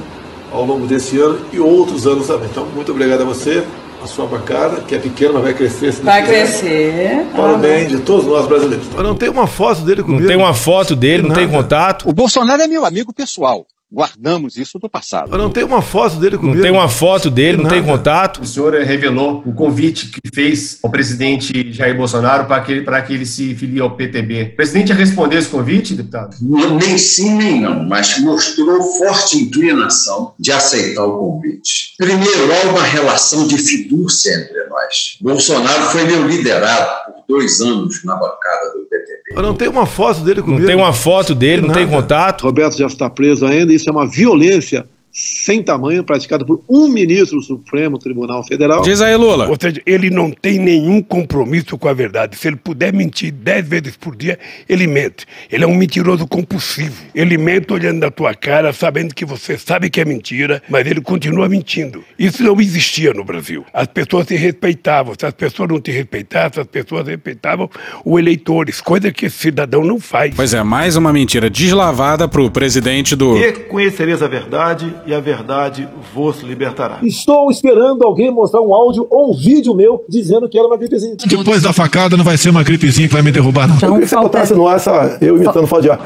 [0.51, 2.47] ao longo desse ano e outros anos também.
[2.49, 3.63] Então, muito obrigado a você,
[4.03, 5.91] a sua bancada, que é pequena, mas vai crescer.
[6.01, 6.33] Vai quiser.
[6.45, 7.25] crescer.
[7.35, 8.87] Para o bem de todos nós brasileiros.
[8.95, 10.21] Eu não tenho uma foto dele comigo.
[10.21, 11.57] Não tem uma foto dele, não tem Nada.
[11.57, 12.09] contato.
[12.09, 13.65] O Bolsonaro é meu amigo pessoal.
[13.93, 15.31] Guardamos isso do passado.
[15.33, 16.55] Eu não tenho uma foto dele comigo.
[16.55, 17.91] Não tem uma foto dele, não tem Nada.
[17.91, 18.41] contato.
[18.41, 23.01] O senhor revelou o convite que fez ao presidente Jair Bolsonaro para que, ele- para
[23.01, 24.51] que ele se filie ao PTB.
[24.53, 26.37] O presidente já respondeu esse convite, deputado?
[26.39, 31.93] Nem sim, nem não, mas mostrou forte inclinação de aceitar o convite.
[31.97, 35.17] Primeiro, há uma relação de fidúcia entre nós.
[35.19, 39.41] Bolsonaro foi meu liderado dois anos na bancada do PTB.
[39.41, 40.59] Não tenho uma foto dele comigo.
[40.59, 42.43] Não tem uma foto dele, não tem contato.
[42.43, 47.37] Roberto já está preso ainda, isso é uma violência sem tamanho, praticada por um ministro
[47.37, 48.81] do Supremo Tribunal Federal.
[48.81, 49.49] Diz aí, Lula.
[49.49, 52.37] Ou seja, ele não tem nenhum compromisso com a verdade.
[52.37, 55.25] Se ele puder mentir dez vezes por dia, ele mente.
[55.51, 57.03] Ele é um mentiroso compulsivo.
[57.13, 61.01] Ele mente olhando na tua cara, sabendo que você sabe que é mentira, mas ele
[61.01, 62.03] continua mentindo.
[62.17, 63.65] Isso não existia no Brasil.
[63.73, 65.13] As pessoas se respeitavam.
[65.17, 67.69] Se as pessoas não te respeitassem, as pessoas respeitavam
[68.05, 70.33] os eleitores, coisa que esse cidadão não faz.
[70.35, 73.37] Pois é, mais uma mentira deslavada pro presidente do.
[73.37, 76.99] E conhecereis a verdade, e a verdade vos libertará.
[77.03, 81.15] Estou esperando alguém mostrar um áudio ou um vídeo meu dizendo que era uma gripezinha.
[81.25, 83.75] Depois da facada não vai ser uma gripezinha que vai me derrubar, não.
[83.75, 85.99] Então, se botasse no ar essa, eu imitando Fala de ar.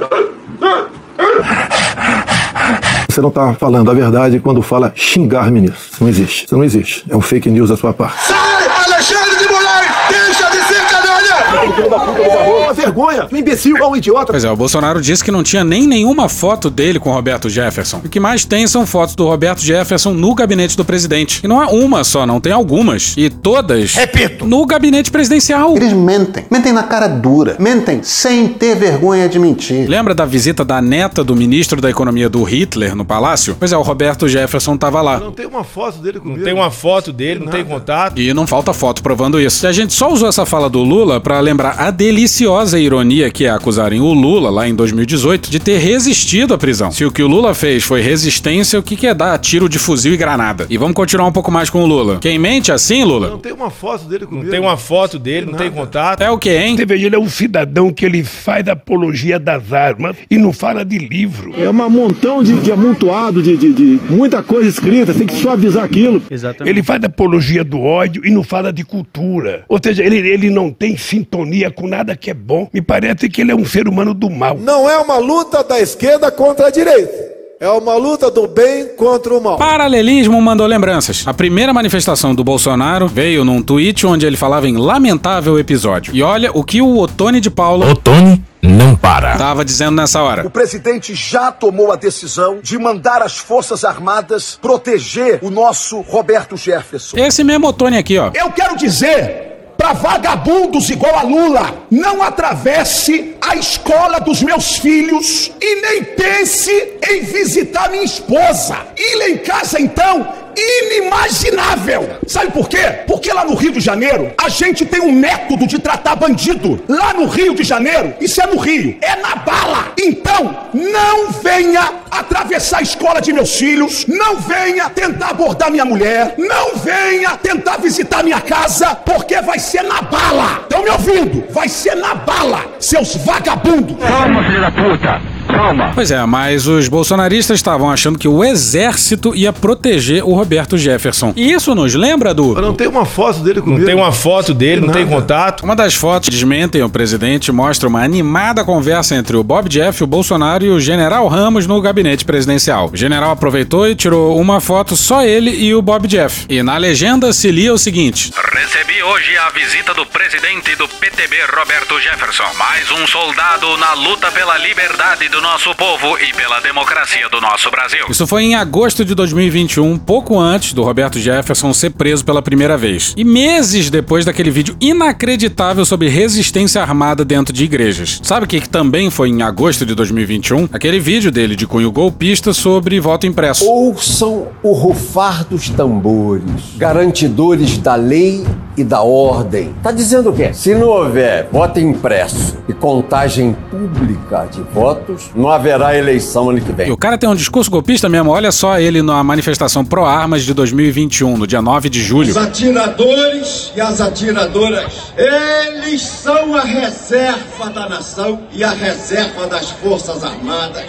[3.10, 5.79] Você não está falando a verdade quando fala xingar ministro.
[5.91, 6.45] Isso não existe.
[6.45, 7.05] Isso não existe.
[7.10, 8.21] É um fake news da sua parte.
[8.25, 9.91] Sai, Alexandre de Moraes!
[10.10, 12.54] Deixa de ser canalha!
[12.75, 13.27] Vergonha!
[13.31, 14.31] Um imbecil, um idiota!
[14.31, 17.49] Pois é, o Bolsonaro disse que não tinha nem nenhuma foto dele com o Roberto
[17.49, 18.01] Jefferson.
[18.03, 21.41] O que mais tem são fotos do Roberto Jefferson no gabinete do presidente.
[21.43, 23.13] E não é uma só, não, tem algumas.
[23.17, 23.93] E todas.
[23.93, 24.45] Repito!
[24.45, 25.75] No gabinete presidencial.
[25.75, 26.45] Eles mentem.
[26.51, 27.55] Mentem na cara dura.
[27.59, 29.89] Mentem sem ter vergonha de mentir.
[29.89, 33.55] Lembra da visita da neta do ministro da Economia do Hitler no palácio?
[33.57, 35.19] Pois é, o Roberto Jefferson tava lá.
[35.19, 36.39] Não tem uma foto dele comigo.
[36.39, 38.19] Não tem uma foto dele, não tem contato.
[38.19, 39.65] E não falta foto provando isso.
[39.65, 43.45] E a gente só usou essa fala do Lula para lembrar a deliciosa ironia que
[43.45, 46.91] é acusarem o Lula, lá em 2018, de ter resistido à prisão.
[46.91, 49.80] Se o que o Lula fez foi resistência, o que, que é dar tiro de
[49.80, 50.65] fuzil e granada?
[50.69, 52.19] E vamos continuar um pouco mais com o Lula.
[52.19, 53.30] Quem mente assim, Lula?
[53.30, 54.45] Não tem uma foto dele comigo.
[54.45, 56.21] Não tem uma foto dele, não tem contato.
[56.21, 56.75] É o que, hein?
[56.75, 60.84] Você veja, ele é um cidadão que ele faz apologia das armas e não fala
[60.84, 61.54] de livro.
[61.58, 65.84] É um montão de, de amontoado, de, de, de muita coisa escrita, tem que suavizar
[65.84, 66.21] aquilo.
[66.30, 66.69] Exatamente.
[66.69, 69.63] Ele faz apologia do ódio e não fala de cultura.
[69.67, 72.54] Ou seja, ele, ele não tem sintonia com nada que é bom.
[72.73, 74.57] Me parece que ele é um ser humano do mal.
[74.57, 77.35] Não é uma luta da esquerda contra a direita.
[77.59, 79.57] É uma luta do bem contra o mal.
[79.57, 81.23] Paralelismo mandou lembranças.
[81.25, 86.13] A primeira manifestação do Bolsonaro veio num tweet onde ele falava em lamentável episódio.
[86.13, 87.89] E olha o que o Otone de Paula.
[87.89, 89.37] Otone não para.
[89.37, 90.45] Tava dizendo nessa hora.
[90.45, 96.57] O presidente já tomou a decisão de mandar as Forças Armadas proteger o nosso Roberto
[96.57, 97.17] Jefferson.
[97.17, 98.31] Esse mesmo Otone aqui, ó.
[98.33, 101.88] Eu quero dizer para vagabundos igual a Lula.
[101.91, 106.71] Não atravesse a escola dos meus filhos e nem pense
[107.09, 108.77] em visitar minha esposa.
[108.97, 112.19] Ir em casa, então, inimaginável.
[112.27, 113.03] Sabe por quê?
[113.07, 116.81] Porque lá no Rio de Janeiro, a gente tem um método de tratar bandido.
[116.87, 119.93] Lá no Rio de Janeiro, isso é no Rio, é na bala.
[119.99, 126.35] Então, não venha atravessar a escola de meus filhos, não venha tentar abordar minha mulher,
[126.37, 130.61] não venha tentar visitar minha casa, porque vai ser na bala.
[130.63, 131.45] Estão me ouvindo?
[131.51, 133.97] Vai ser na bala, seus vagabundos.
[133.97, 135.34] Calma, filho da puta.
[135.55, 135.91] Calma.
[135.95, 141.33] Pois é, mas os bolsonaristas estavam achando que o exército ia proteger o Roberto Jefferson.
[141.35, 142.55] E isso nos lembra do.
[142.55, 143.79] Eu não tem uma foto dele comigo.
[143.79, 145.63] Não tem uma foto dele, não tem contato.
[145.63, 150.07] Uma das fotos desmentem o presidente mostra uma animada conversa entre o Bob Jeff, o
[150.07, 152.89] Bolsonaro e o general Ramos no gabinete presidencial.
[152.93, 156.45] O general aproveitou e tirou uma foto só ele e o Bob Jeff.
[156.49, 161.35] E na legenda se lia o seguinte: Recebi hoje a visita do presidente do PTB,
[161.55, 162.45] Roberto Jefferson.
[162.57, 167.69] Mais um soldado na luta pela liberdade do nosso povo e pela democracia do nosso
[167.69, 168.03] Brasil.
[168.10, 172.75] Isso foi em agosto de 2021, pouco antes do Roberto Jefferson ser preso pela primeira
[172.75, 173.13] vez.
[173.15, 178.19] E meses depois daquele vídeo inacreditável sobre resistência armada dentro de igrejas.
[178.23, 180.67] Sabe o que, que também foi em agosto de 2021?
[180.73, 183.69] Aquele vídeo dele de cunho golpista sobre voto impresso.
[183.69, 188.43] Ouçam o rufar dos tambores, garantidores da lei
[188.75, 189.73] e da ordem.
[189.84, 190.53] Tá dizendo o quê?
[190.53, 196.71] Se não houver voto impresso e contagem pública de votos, não haverá eleição ano que
[196.71, 196.87] vem.
[196.87, 198.31] E o cara tem um discurso golpista mesmo.
[198.31, 202.29] Olha só ele na manifestação pró-armas de 2021, no dia 9 de julho.
[202.29, 209.69] Os atiradores e as atiradoras, eles são a reserva da nação e a reserva das
[209.71, 210.85] Forças Armadas.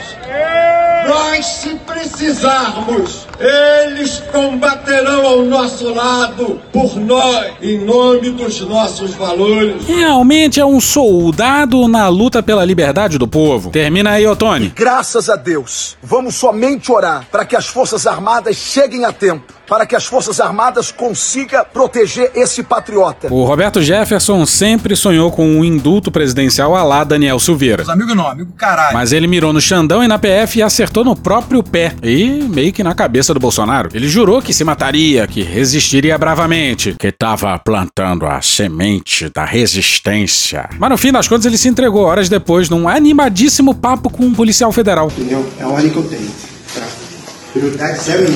[1.06, 9.86] Nós, se precisarmos, eles combaterão ao nosso lado por nós, em nome dos nossos valores.
[9.86, 13.70] Realmente é um soldado na luta pela liberdade do povo.
[13.70, 14.68] Termina aí, Otone.
[14.68, 19.86] Graças a Deus, vamos somente orar para que as Forças Armadas cheguem a tempo, para
[19.86, 23.32] que as Forças Armadas consigam proteger esse patriota.
[23.32, 27.84] O Roberto Jefferson sempre sonhou com um indulto presidencial a lá Daniel Silveira.
[27.88, 28.94] Amigo não, amigo caralho.
[28.94, 31.94] Mas ele mirou no Xandão e na PF e acertou no próprio pé.
[32.02, 33.90] E meio que na cabeça do Bolsonaro.
[33.92, 40.68] Ele jurou que se mataria, que resistiria bravamente, que tava plantando a semente da resistência.
[40.78, 44.34] Mas no fim das contas ele se entregou horas depois num animadíssimo papo com um
[44.34, 45.08] policial federal.
[45.08, 45.46] Entendeu?
[45.58, 46.30] É a ordem que eu tenho.
[46.74, 46.82] Tá?
[47.52, 48.26] Prioridade zero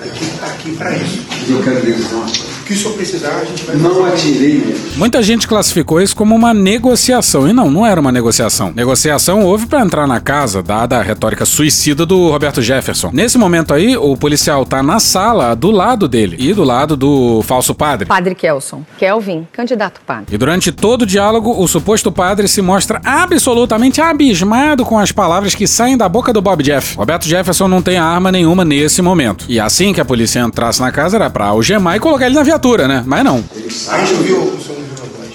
[0.00, 1.26] Aqui, aqui para isso.
[1.48, 2.24] Eu quero ver então.
[2.24, 4.76] O que o senhor precisar, a gente vai Não atirei.
[4.94, 7.48] Muita gente classificou isso como uma negociação.
[7.48, 8.70] E não, não era uma negociação.
[8.76, 13.08] Negociação houve pra entrar na casa, dada a retórica suicida do Roberto Jefferson.
[13.10, 17.40] Nesse momento aí, o policial tá na sala do lado dele e do lado do
[17.42, 18.06] falso padre.
[18.06, 18.84] Padre Kelson.
[18.98, 20.26] Kelvin, candidato padre.
[20.34, 25.54] E durante todo o diálogo, o suposto padre se mostra absolutamente abismado com as palavras
[25.54, 26.98] que saem da boca do Bob Jeff.
[26.98, 29.46] Roberto Jefferson não tem arma nenhuma nesse momento.
[29.48, 32.42] E assim que a polícia entrasse na casa, era pra algemar e colocar ele na
[32.42, 32.57] viatura,
[32.88, 33.02] né?
[33.06, 33.44] Mas não.
[33.88, 35.34] A gente não viu o viu a voz.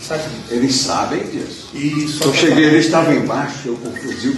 [0.00, 0.22] Sabe?
[0.50, 1.68] Eles sabem disso.
[1.74, 4.34] E só Eu cheguei, eles estavam embaixo, eu fuzil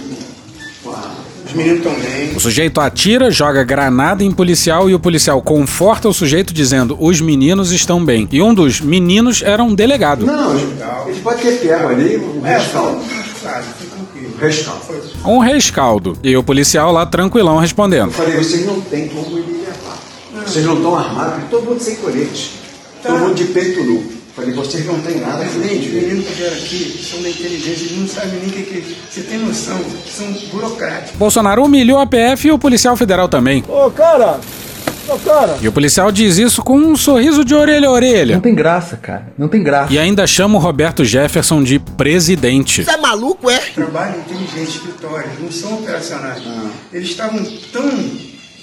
[0.83, 0.89] com.
[0.91, 1.11] a-
[1.45, 2.35] Os meninos estão bem.
[2.35, 7.21] O sujeito atira, joga granada em policial e o policial conforta o sujeito dizendo: os
[7.21, 8.27] meninos estão bem.
[8.31, 10.25] E um dos meninos era um delegado.
[10.25, 10.69] Não, eles,
[11.07, 13.01] eles podem ter pego ali um É, rescaldo.
[14.39, 14.81] Rescaldo.
[15.25, 16.17] Um rescaldo.
[16.23, 18.07] E o policial lá tranquilão respondendo.
[18.07, 19.58] Eu falei, vocês não têm como levar.
[20.49, 22.51] Vocês não estão armados, porque todo mundo sem colete.
[23.03, 23.09] Tá.
[23.09, 24.19] Todo mundo de peito nu.
[24.35, 25.37] Falei, vocês não têm nada.
[25.37, 28.63] Presidente, os meninos que vieram aqui são da inteligência, eles não sabem nem o que,
[28.63, 31.15] que Você tem noção, são burocráticos.
[31.17, 33.63] Bolsonaro humilhou a PF e o policial federal também.
[33.67, 34.39] Ô, cara!
[35.09, 35.57] Ô, cara!
[35.61, 38.35] E o policial diz isso com um sorriso de orelha a orelha.
[38.35, 39.27] Não tem graça, cara.
[39.37, 39.91] Não tem graça.
[39.91, 42.89] E ainda chama o Roberto Jefferson de presidente.
[42.89, 43.57] é maluco, é?
[43.57, 46.41] Trabalham inteligente, escritórios, não são operacionais.
[46.93, 47.91] Eles estavam tão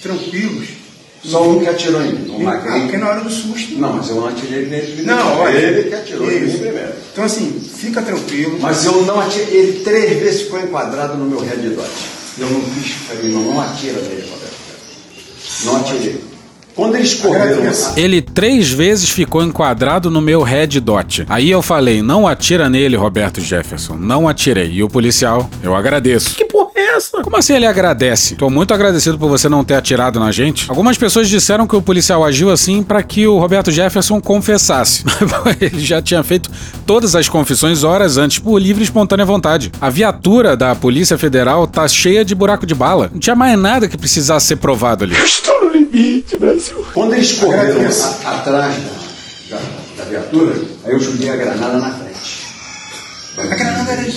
[0.03, 0.86] tranquilos.
[1.26, 3.74] Só um que atirou em mim, o Ah, porque na hora do susto.
[3.74, 5.06] Não, mas eu não atirei nele primeiro.
[5.06, 5.56] Não, olha.
[5.58, 6.92] Ele que atirou em mim primeiro.
[7.12, 8.58] Então, assim, fica tranquilo.
[8.60, 9.54] Mas eu não atirei.
[9.54, 11.90] Ele três vezes ficou enquadrado no meu red dot.
[12.38, 14.56] Eu não quis, falei, não, não atira nele, Roberto.
[15.64, 16.20] Não atirei.
[16.74, 17.62] Quando eles correram.
[17.96, 21.24] Ele três vezes ficou enquadrado no meu red dot.
[21.26, 23.94] Aí eu falei, não atira nele, Roberto Jefferson.
[23.94, 24.70] Não atirei.
[24.70, 26.36] E o policial, eu agradeço.
[26.36, 27.22] Que porra é essa?
[27.22, 28.36] Como assim ele agradece?
[28.36, 30.66] Tô muito agradecido por você não ter atirado na gente.
[30.68, 35.04] Algumas pessoas disseram que o policial agiu assim para que o Roberto Jefferson confessasse.
[35.60, 36.50] ele já tinha feito
[36.86, 39.72] todas as confissões horas antes, por livre e espontânea vontade.
[39.80, 43.10] A viatura da Polícia Federal tá cheia de buraco de bala.
[43.12, 45.14] Não tinha mais nada que precisasse ser provado ali.
[45.14, 46.84] Estou no limite, Brasil.
[46.92, 48.74] Quando eles correram a- atrás
[49.50, 49.62] da, da,
[49.98, 52.46] da viatura, aí eu joguei a granada na frente.
[53.38, 54.12] A granada era de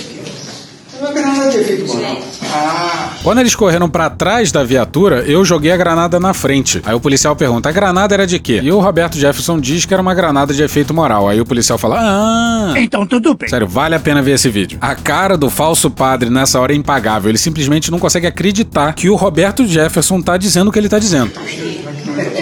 [1.00, 2.18] uma granada de efeito moral.
[2.52, 6.82] Ah, Quando eles correram pra trás da viatura, eu joguei a granada na frente.
[6.84, 8.60] Aí o policial pergunta: a granada era de quê?
[8.62, 11.28] E o Roberto Jefferson diz que era uma granada de efeito moral.
[11.28, 12.74] Aí o policial fala: ah.
[12.76, 13.48] Então tudo bem.
[13.48, 14.78] Sério, vale a pena ver esse vídeo.
[14.80, 17.30] A cara do falso padre nessa hora é impagável.
[17.30, 20.98] Ele simplesmente não consegue acreditar que o Roberto Jefferson tá dizendo o que ele tá
[20.98, 21.30] dizendo.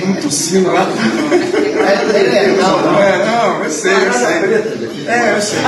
[0.07, 0.87] Um tossindo lá.
[2.57, 5.07] Não, é, não, eu sei, eu sei.
[5.07, 5.59] É, eu sei.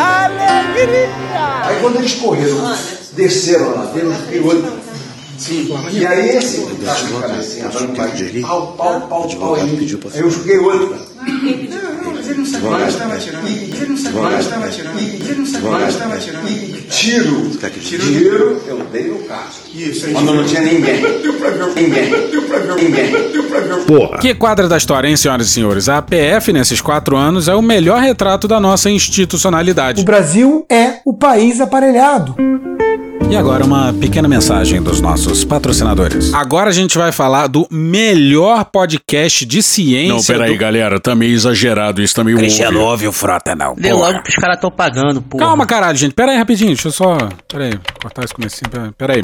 [1.63, 2.77] Aí quando eles correram,
[3.13, 4.41] desceram lá dentro, eu fiquei
[5.41, 5.69] Sim.
[5.91, 9.55] E aí esse que tava com a cabecinha dando vai, pau, pau, pau, pau.
[9.55, 10.95] Aí aí eu joguei olho.
[11.17, 13.47] Não, mas ele não sabia que estava atirando.
[13.49, 14.99] Ele não sabia que estava atirando.
[14.99, 16.47] Ele não sabia que estava atirando.
[16.91, 17.51] Tiro.
[17.81, 19.49] Tiro eu dei no carro.
[19.75, 20.13] Isso, aí.
[20.13, 21.01] Quando não tinha ninguém.
[22.77, 23.31] Ninguém.
[23.87, 24.19] Porra.
[24.19, 25.89] Que quadra da história, hein, senhoras e senhores?
[25.89, 30.03] A APF, nesses quatro anos, é o melhor retrato da nossa institucionalidade.
[30.03, 32.35] O Brasil é o país aparelhado.
[33.29, 36.33] E agora uma pequena mensagem dos nossos patrocinadores.
[36.35, 40.15] Agora a gente vai falar do melhor podcast de ciência.
[40.15, 40.59] Não, peraí, do...
[40.59, 42.91] galera, tá meio exagerado isso, tá meio Cristiano, óbvio.
[42.91, 43.75] ouve o Frota, não.
[43.77, 44.07] Dê porra.
[44.09, 45.45] logo que os caras estão pagando, porra.
[45.45, 46.13] Calma, caralho, gente.
[46.15, 46.71] Pera aí, rapidinho.
[46.71, 47.17] Deixa eu só.
[47.47, 47.81] Pera aí.
[48.03, 48.71] Cortar esse comecinho.
[48.71, 49.23] Pera, pera aí.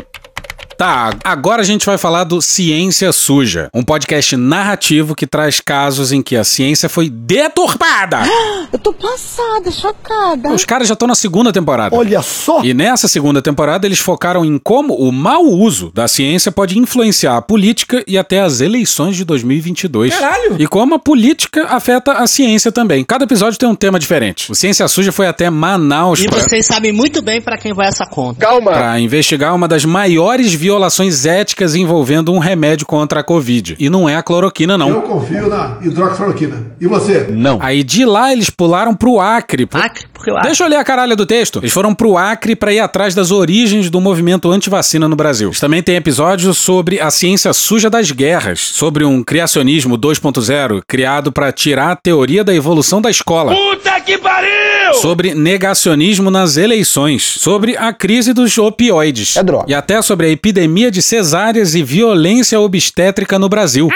[0.76, 6.12] Tá, agora a gente vai falar do Ciência Suja, um podcast narrativo que traz casos
[6.12, 8.18] em que a ciência foi deturpada.
[8.70, 10.50] Eu tô passada, chocada.
[10.52, 11.96] Os caras já estão na segunda temporada.
[11.96, 12.62] Olha só!
[12.62, 17.38] E nessa segunda temporada eles focaram em como o mau uso da ciência pode influenciar
[17.38, 20.14] a política e até as eleições de 2022.
[20.14, 20.56] Caralho!
[20.58, 23.02] E como a política afeta a ciência também.
[23.02, 24.52] Cada episódio tem um tema diferente.
[24.52, 27.86] O Ciência Suja foi até Manaus E pra- vocês sabem muito bem pra quem vai
[27.88, 28.40] essa conta.
[28.40, 28.72] Calma!
[28.72, 33.76] Pra investigar uma das maiores violações éticas envolvendo um remédio contra a Covid.
[33.78, 34.88] E não é a cloroquina, não.
[34.88, 36.72] Eu confio na hidroxicloroquina.
[36.80, 37.28] E você?
[37.30, 37.60] Não.
[37.62, 39.68] Aí de lá eles pularam pro Acre.
[39.72, 40.06] Acre?
[40.12, 40.48] Por que o Acre?
[40.48, 41.60] Deixa eu ler a caralha do texto.
[41.60, 45.50] Eles foram pro Acre pra ir atrás das origens do movimento antivacina no Brasil.
[45.50, 51.30] Eles também têm episódios sobre a ciência suja das guerras, sobre um criacionismo 2.0 criado
[51.30, 53.54] pra tirar a teoria da evolução da escola.
[53.54, 54.94] Puta que pariu!
[55.00, 59.36] Sobre negacionismo nas eleições, sobre a crise dos opioides.
[59.36, 59.66] É droga.
[59.68, 60.55] E até sobre a epidemia
[60.90, 63.88] de cesáreas e violência obstétrica no Brasil.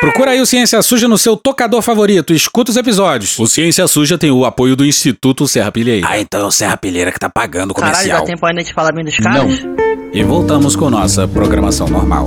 [0.00, 3.38] Procura aí o Ciência Suja no seu tocador favorito, escuta os episódios.
[3.38, 6.06] O Ciência Suja tem o apoio do Instituto Serra Pilheira.
[6.08, 8.20] Ah, então é o Serra Pilheira que tá pagando o Caralho, comercial.
[8.20, 9.62] dá tempo ainda de falar bem dos caras?
[9.62, 9.76] Não.
[10.12, 12.26] E voltamos com nossa programação normal.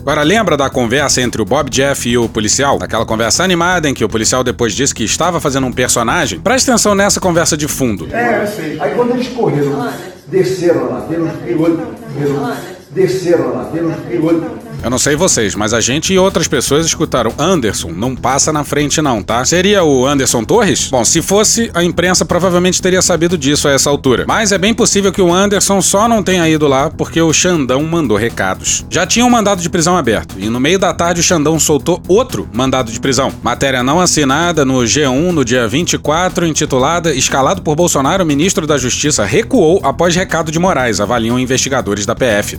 [0.00, 2.78] Agora lembra da conversa entre o Bob Jeff e o policial?
[2.82, 6.40] Aquela conversa animada em que o policial depois disse que estava fazendo um personagem?
[6.40, 8.08] Preste atenção nessa conversa de fundo.
[8.12, 8.80] É, eu sei.
[8.80, 9.92] Aí quando eles correram,
[10.26, 12.52] desceram lá, deram um pirulo, pirulo,
[12.92, 14.71] desceram lá, deram um pirulo.
[14.82, 18.64] Eu não sei vocês, mas a gente e outras pessoas escutaram Anderson, não passa na
[18.64, 19.44] frente não, tá?
[19.44, 20.88] Seria o Anderson Torres?
[20.90, 24.24] Bom, se fosse, a imprensa provavelmente teria sabido disso a essa altura.
[24.26, 27.80] Mas é bem possível que o Anderson só não tenha ido lá porque o Xandão
[27.84, 28.84] mandou recados.
[28.90, 32.02] Já tinha um mandado de prisão aberto, e no meio da tarde o Xandão soltou
[32.08, 33.32] outro mandado de prisão.
[33.40, 38.76] Matéria não assinada no G1 no dia 24, intitulada Escalado por Bolsonaro, o ministro da
[38.76, 42.58] Justiça recuou após recado de Moraes, avaliam investigadores da PF.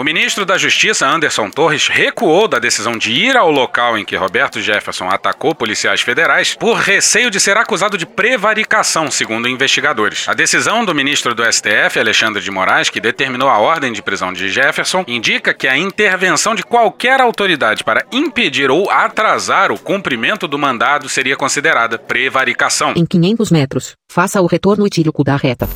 [0.00, 4.16] O ministro da Justiça, Anderson Torres, recuou da decisão de ir ao local em que
[4.16, 10.26] Roberto Jefferson atacou policiais federais por receio de ser acusado de prevaricação, segundo investigadores.
[10.26, 14.32] A decisão do ministro do STF, Alexandre de Moraes, que determinou a ordem de prisão
[14.32, 20.48] de Jefferson, indica que a intervenção de qualquer autoridade para impedir ou atrasar o cumprimento
[20.48, 22.94] do mandado seria considerada prevaricação.
[22.96, 25.68] Em 500 metros, faça o retorno e tire o cu da reta.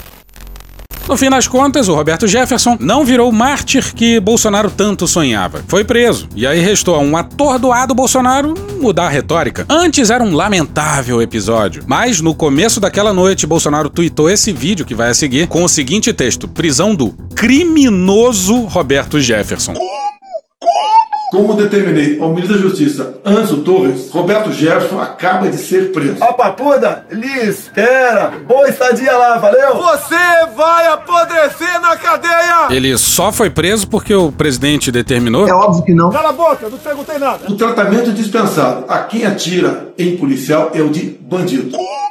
[1.06, 5.62] No fim das contas, o Roberto Jefferson não virou o mártir que Bolsonaro tanto sonhava.
[5.68, 6.28] Foi preso.
[6.34, 9.66] E aí restou a um atordoado Bolsonaro mudar a retórica.
[9.68, 11.84] Antes era um lamentável episódio.
[11.86, 15.68] Mas no começo daquela noite, Bolsonaro tweetou esse vídeo que vai a seguir com o
[15.68, 19.74] seguinte texto: Prisão do criminoso Roberto Jefferson.
[21.34, 26.18] Como determinei ao ministro da Justiça, Anso Torres, Roberto Jefferson acaba de ser preso.
[26.20, 29.74] Ó, papuda, Liz, Tera, boa estadia lá, valeu?
[29.74, 30.14] Você
[30.56, 32.68] vai apodrecer na cadeia!
[32.70, 35.48] Ele só foi preso porque o presidente determinou?
[35.48, 36.12] É óbvio que não.
[36.12, 37.50] Cala a boca, não perguntei nada.
[37.50, 41.76] O tratamento dispensado a quem atira em policial é o de bandido.
[41.76, 42.04] O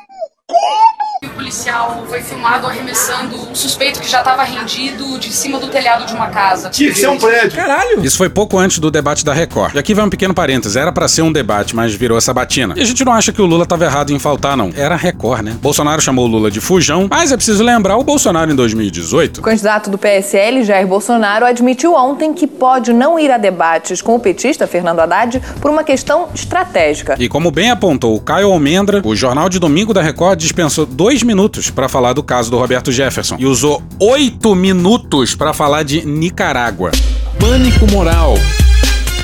[1.43, 6.13] policial foi filmado arremessando um suspeito que já estava rendido de cima do telhado de
[6.13, 6.69] uma casa.
[6.69, 7.57] Tinha que ser um prédio.
[7.57, 8.01] Caralho!
[8.01, 9.75] Isso foi pouco antes do debate da Record.
[9.75, 10.77] E aqui vai um pequeno parênteses.
[10.77, 12.75] Era pra ser um debate, mas virou essa batina.
[12.77, 14.71] E a gente não acha que o Lula tava errado em faltar, não.
[14.73, 15.57] Era Record, né?
[15.61, 19.39] Bolsonaro chamou o Lula de fujão, mas é preciso lembrar o Bolsonaro em 2018.
[19.39, 24.15] O candidato do PSL, Jair Bolsonaro, admitiu ontem que pode não ir a debates com
[24.15, 27.17] o petista Fernando Haddad por uma questão estratégica.
[27.19, 31.21] E como bem apontou o Caio Almendra, o Jornal de Domingo da Record dispensou dois
[31.21, 31.32] minutos
[31.73, 36.91] para falar do caso do Roberto Jefferson e usou oito minutos para falar de Nicarágua.
[37.39, 38.35] Pânico moral.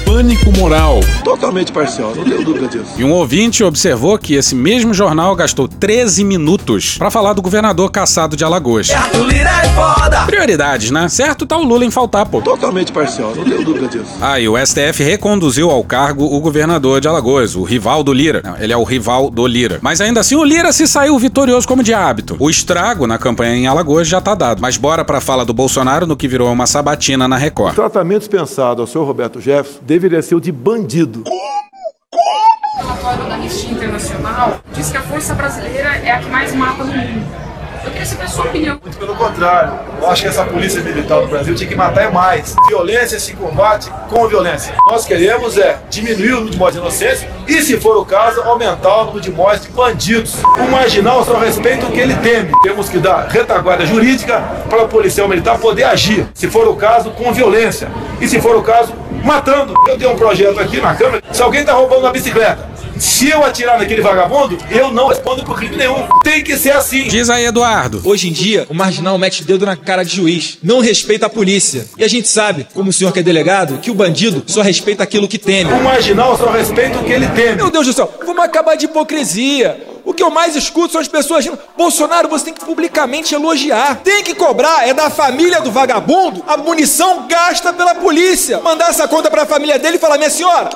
[0.10, 1.02] Pânico moral.
[1.24, 2.96] Totalmente parcial, não tenho dúvida disso.
[2.98, 7.92] E um ouvinte observou que esse mesmo jornal gastou 13 minutos para falar do governador
[7.92, 8.88] caçado de Alagoas.
[8.88, 10.26] Certo, Lira é foda!
[10.26, 11.08] Prioridades, né?
[11.10, 12.42] Certo tá o Lula em faltar, pô.
[12.42, 14.08] Totalmente parcial, não tenho dúvida disso.
[14.20, 18.42] Ah, e o STF reconduziu ao cargo o governador de Alagoas, o rival do Lira.
[18.44, 19.78] Não, ele é o rival do Lira.
[19.80, 22.36] Mas ainda assim, o Lira se saiu vitorioso como de hábito.
[22.40, 24.60] O estrago na campanha em Alagoas já tá dado.
[24.60, 27.76] Mas bora pra fala do Bolsonaro no que virou uma sabatina na O Record.
[27.76, 31.24] tratamento dispensado ao senhor Roberto Jefferson deveria ser o de bandido.
[31.28, 36.84] O relatório da Anistia Internacional diz que a força brasileira é a que mais mata
[36.86, 37.49] no mundo.
[37.90, 38.80] Eu queria saber a sua opinião.
[38.84, 39.74] Muito pelo contrário.
[40.00, 42.56] Eu acho que essa polícia militar do Brasil tinha que matar é mais.
[42.68, 44.76] Violência se combate com violência.
[44.88, 48.96] Nós queremos é diminuir o número de mortes inocentes e, se for o caso, aumentar
[48.96, 50.36] o número de mortes de bandidos.
[50.60, 52.52] O marginal só respeita o que ele teme.
[52.62, 57.10] Temos que dar retaguarda jurídica para o policial militar poder agir, se for o caso,
[57.12, 57.90] com violência.
[58.22, 59.74] E, se for o caso, matando.
[59.88, 61.24] Eu tenho um projeto aqui na Câmara.
[61.32, 62.70] Se alguém está roubando uma bicicleta,
[63.00, 66.06] se eu atirar naquele vagabundo, eu não respondo por crime nenhum.
[66.22, 67.08] Tem que ser assim.
[67.08, 67.79] Diz aí, Eduardo.
[68.04, 71.88] Hoje em dia, o marginal mete dedo na cara de juiz, não respeita a polícia.
[71.98, 75.04] E a gente sabe, como o senhor que é delegado, que o bandido só respeita
[75.04, 75.72] aquilo que teme.
[75.72, 77.56] O marginal só respeita o que ele teme.
[77.56, 79.78] Meu Deus do céu, vamos acabar de hipocrisia.
[80.04, 84.02] O que eu mais escuto são as pessoas dizendo: Bolsonaro, você tem que publicamente elogiar.
[84.04, 88.60] Tem que cobrar, é da família do vagabundo, a munição gasta pela polícia.
[88.60, 90.70] Mandar essa conta pra família dele e falar: minha senhora,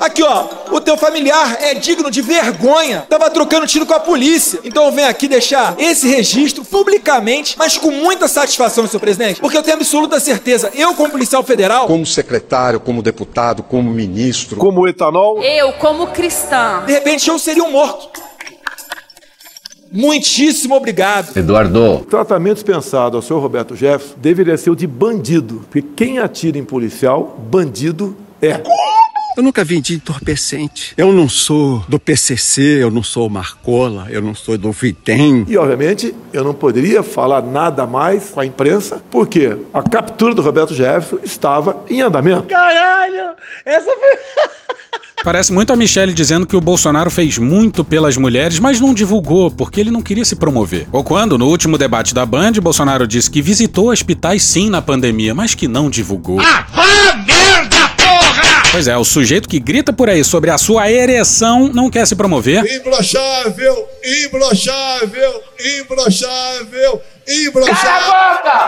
[0.00, 3.04] Aqui, ó, o teu familiar é digno de vergonha.
[3.08, 4.60] Tava trocando tiro com a polícia.
[4.64, 9.56] Então eu venho aqui deixar esse registro publicamente, mas com muita satisfação, senhor presidente, porque
[9.56, 14.56] eu tenho absoluta certeza, eu como policial federal, Como secretário, como deputado, como ministro.
[14.56, 15.42] Como etanol.
[15.42, 18.28] Eu, como cristã, de repente eu seria um morto.
[19.90, 21.36] Muitíssimo obrigado.
[21.36, 21.94] Eduardo.
[21.96, 25.64] O tratamento dispensado ao senhor Roberto Jefferson deveria ser o de bandido.
[25.70, 28.62] Porque quem atira em policial, bandido é.
[29.38, 30.94] Eu nunca vendi entorpecente.
[30.96, 35.44] Eu não sou do PCC, eu não sou Marcola, eu não sou do Vitem.
[35.46, 40.42] E, obviamente, eu não poderia falar nada mais com a imprensa, porque a captura do
[40.42, 42.48] Roberto Jefferson estava em andamento.
[42.48, 43.36] Caralho!
[43.64, 44.48] Essa foi.
[45.22, 49.52] Parece muito a Michelle dizendo que o Bolsonaro fez muito pelas mulheres, mas não divulgou,
[49.52, 50.88] porque ele não queria se promover.
[50.90, 55.32] Ou quando, no último debate da Band, Bolsonaro disse que visitou hospitais sim na pandemia,
[55.32, 56.40] mas que não divulgou.
[56.40, 56.66] Ah,
[57.24, 57.67] merda!
[58.78, 62.14] Pois é, o sujeito que grita por aí sobre a sua ereção não quer se
[62.14, 62.64] promover.
[62.76, 65.42] Imbrochável, imbrochável,
[65.82, 67.02] imbrochável,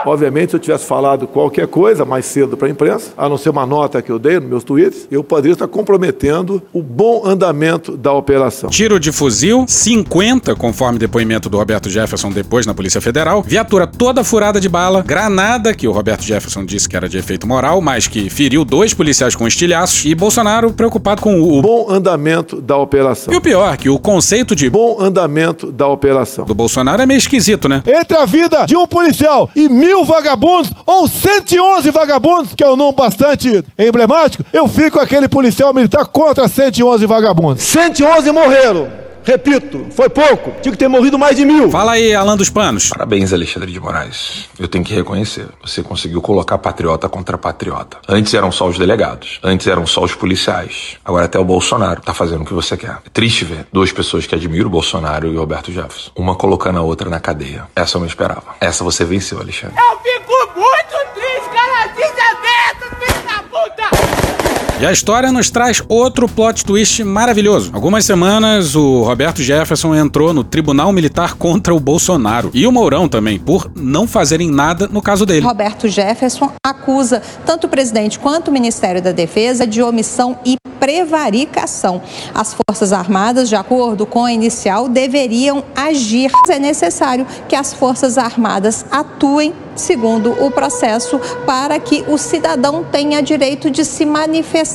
[0.05, 3.49] Obviamente, se eu tivesse falado qualquer coisa mais cedo para a imprensa, a não ser
[3.49, 7.97] uma nota que eu dei nos meus tweets, eu poderia estar comprometendo o bom andamento
[7.97, 8.69] da operação.
[8.69, 14.23] Tiro de fuzil, 50, conforme depoimento do Roberto Jefferson depois na Polícia Federal, viatura toda
[14.23, 18.07] furada de bala, granada, que o Roberto Jefferson disse que era de efeito moral, mas
[18.07, 23.33] que feriu dois policiais com estilhaços, e Bolsonaro preocupado com o bom andamento da operação.
[23.33, 27.19] E o pior, que o conceito de bom andamento da operação do Bolsonaro é meio
[27.19, 27.83] esquisito, né?
[27.87, 32.77] Entre a vida de um policial e mil vagabundos, ou 111 vagabundos, que é um
[32.77, 37.63] nome bastante emblemático, eu fico aquele policial militar contra 111 vagabundos.
[37.63, 39.10] 111 morreram.
[39.25, 40.53] Repito, foi pouco.
[40.61, 41.71] Tinha que ter morrido mais de mil.
[41.71, 42.89] Fala aí, Alan dos Panos.
[42.89, 44.49] Parabéns, Alexandre de Moraes.
[44.59, 45.47] Eu tenho que reconhecer.
[45.63, 47.99] Você conseguiu colocar patriota contra patriota.
[48.09, 49.39] Antes eram só os delegados.
[49.43, 50.97] Antes eram só os policiais.
[51.05, 52.99] Agora até o Bolsonaro tá fazendo o que você quer.
[53.07, 56.11] É triste ver duas pessoas que admiram o Bolsonaro e o Roberto Jefferson.
[56.17, 57.65] Uma colocando a outra na cadeia.
[57.77, 58.55] Essa eu não esperava.
[58.61, 59.77] Essa você venceu, Alexandre.
[59.77, 61.87] Eu fico muito triste, cara.
[61.89, 64.70] Desaberto, filho da puta!
[64.81, 67.71] E a história nos traz outro plot twist maravilhoso.
[67.75, 72.51] Algumas semanas, o Roberto Jefferson entrou no Tribunal Militar contra o Bolsonaro.
[72.55, 75.45] E o Mourão também, por não fazerem nada no caso dele.
[75.45, 82.01] Roberto Jefferson acusa tanto o presidente quanto o Ministério da Defesa de omissão e prevaricação.
[82.35, 86.31] As Forças Armadas, de acordo com a inicial, deveriam agir.
[86.49, 93.23] É necessário que as Forças Armadas atuem segundo o processo, para que o cidadão tenha
[93.23, 94.70] direito de se manifestar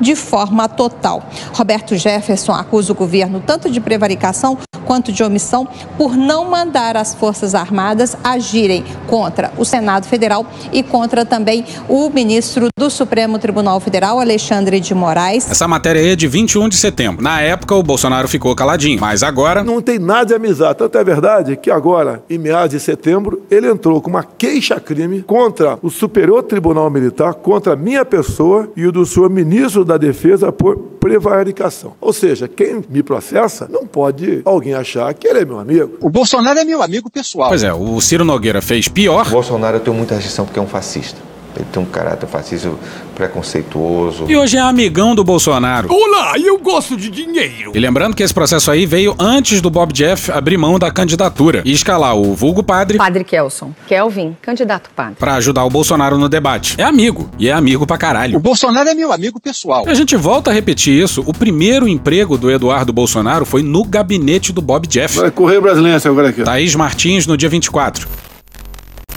[0.00, 1.28] de forma total.
[1.52, 5.66] Roberto Jefferson acusa o governo tanto de prevaricação quanto de omissão
[5.98, 12.08] por não mandar as Forças Armadas agirem contra o Senado Federal e contra também o
[12.08, 15.50] ministro do Supremo Tribunal Federal, Alexandre de Moraes.
[15.50, 17.22] Essa matéria aí é de 21 de setembro.
[17.22, 19.64] Na época, o Bolsonaro ficou caladinho, mas agora.
[19.64, 20.78] Não tem nada de amizade.
[20.78, 25.78] Tanto é verdade que agora, em meados de setembro, ele entrou com uma queixa-crime contra
[25.82, 30.52] o Superior Tribunal Militar, contra a minha pessoa e o do senhor ministro da Defesa
[30.52, 31.94] por prevaricação.
[32.00, 35.98] Ou seja, quem me processa não pode alguém achar que ele é meu amigo.
[36.00, 37.48] O Bolsonaro é meu amigo pessoal.
[37.48, 39.26] Pois é, o Ciro Nogueira fez pior.
[39.26, 41.20] O Bolsonaro eu tenho muita restrição porque é um fascista.
[41.56, 42.70] Ele tem um caráter fascista
[43.14, 44.26] preconceituoso.
[44.28, 45.88] E hoje é amigão do Bolsonaro.
[45.90, 47.72] Olá, eu gosto de dinheiro.
[47.74, 51.62] E lembrando que esse processo aí veio antes do Bob Jeff abrir mão da candidatura
[51.64, 52.98] e escalar o vulgo padre.
[52.98, 53.72] Padre Kelson.
[53.86, 55.16] Kelvin, candidato padre.
[55.18, 56.74] Pra ajudar o Bolsonaro no debate.
[56.78, 57.30] É amigo.
[57.38, 58.36] E é amigo pra caralho.
[58.36, 59.84] O Bolsonaro é meu amigo pessoal.
[59.86, 61.22] E a gente volta a repetir isso.
[61.26, 65.18] O primeiro emprego do Eduardo Bolsonaro foi no gabinete do Bob Jeff.
[65.18, 66.42] Vai correr brasileiro agora aqui.
[66.42, 68.06] Thaís Martins no dia 24.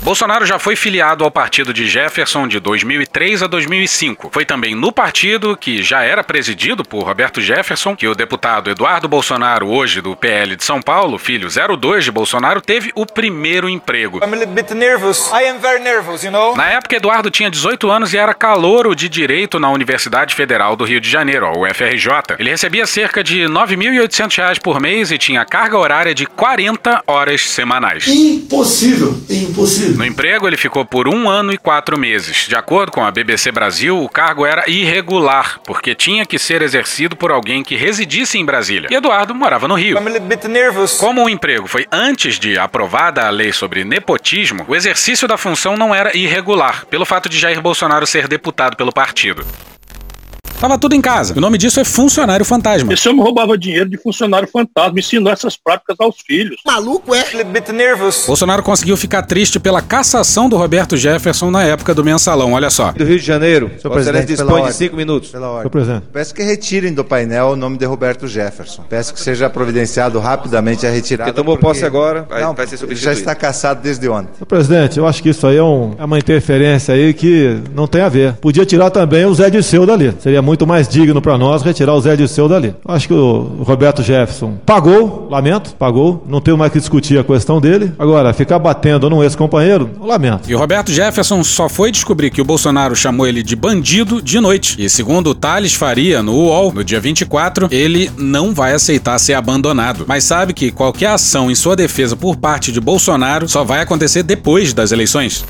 [0.09, 4.31] Bolsonaro já foi filiado ao partido de Jefferson de 2003 a 2005.
[4.33, 9.07] Foi também no partido que já era presidido por Roberto Jefferson que o deputado Eduardo
[9.07, 14.17] Bolsonaro, hoje do PL de São Paulo, filho 02 de Bolsonaro, teve o primeiro emprego.
[14.17, 15.29] I'm a little bit nervous.
[15.31, 16.57] I am very nervous, you know?
[16.57, 20.85] Na época, Eduardo tinha 18 anos e era calouro de Direito na Universidade Federal do
[20.85, 22.35] Rio de Janeiro, a UFRJ.
[22.39, 27.41] Ele recebia cerca de R$ 9.800 por mês e tinha carga horária de 40 horas
[27.41, 28.07] semanais.
[28.07, 29.98] Impossível, impossível.
[29.99, 32.47] No emprego, ele ficou por um ano e quatro meses.
[32.47, 37.17] De acordo com a BBC Brasil, o cargo era irregular, porque tinha que ser exercido
[37.17, 38.87] por alguém que residisse em Brasília.
[38.89, 39.97] E Eduardo morava no Rio.
[40.97, 45.75] Como o emprego foi antes de aprovada a lei sobre nepotismo, o exercício da função
[45.75, 49.45] não era irregular, pelo fato de Jair Bolsonaro ser deputado pelo partido.
[50.59, 51.33] Tava tudo em casa.
[51.37, 52.91] O nome disso é funcionário fantasma.
[52.93, 56.57] Esse homem roubava dinheiro de funcionário fantasma, ensinou essas práticas aos filhos.
[56.65, 57.21] Maluco é?
[57.21, 58.25] A little bit nervous.
[58.27, 62.91] Bolsonaro conseguiu ficar triste pela cassação do Roberto Jefferson na época do mensalão, olha só.
[62.91, 65.29] Do Rio de Janeiro, Senhor presidente, dispõe de cinco minutos.
[65.29, 65.61] Pela ordem.
[65.61, 66.03] Senhor presidente.
[66.11, 68.83] Peço que retirem do painel o nome de Roberto Jefferson.
[68.89, 71.31] Peço que seja providenciado rapidamente a retirada.
[71.31, 73.01] Porque tomou posse agora, vai- Não, vai ser substituído.
[73.05, 74.33] já está caçado desde ontem.
[74.33, 77.87] Senhor presidente, eu acho que isso aí é, um- é uma interferência aí que não
[77.87, 78.33] tem a ver.
[78.33, 80.13] Podia tirar também o Zé Disseu dali.
[80.19, 82.75] Seria muito mais digno para nós retirar o Zé Disseu dali.
[82.85, 86.23] Acho que o Roberto Jefferson pagou, lamento, pagou.
[86.27, 87.91] Não tenho mais que discutir a questão dele.
[87.97, 90.49] Agora, ficar batendo num ex-companheiro, lamento.
[90.49, 94.39] E o Roberto Jefferson só foi descobrir que o Bolsonaro chamou ele de bandido de
[94.39, 94.75] noite.
[94.77, 99.33] E segundo o Thales Faria no UOL, no dia 24, ele não vai aceitar ser
[99.33, 100.05] abandonado.
[100.07, 104.23] Mas sabe que qualquer ação em sua defesa por parte de Bolsonaro só vai acontecer
[104.23, 105.45] depois das eleições.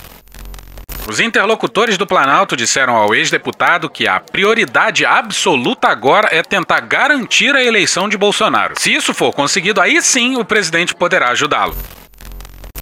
[1.10, 7.56] Os interlocutores do Planalto disseram ao ex-deputado que a prioridade absoluta agora é tentar garantir
[7.56, 8.76] a eleição de Bolsonaro.
[8.78, 11.76] Se isso for conseguido, aí sim o presidente poderá ajudá-lo.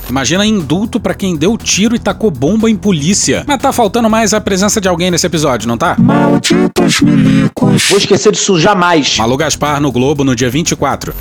[0.09, 3.45] Imagina indulto pra quem deu tiro e tacou bomba em polícia.
[3.47, 5.95] Mas tá faltando mais a presença de alguém nesse episódio, não tá?
[5.97, 7.88] Malditos milicos.
[7.88, 9.17] Vou esquecer disso jamais.
[9.17, 11.13] Malu Gaspar no Globo no dia 24.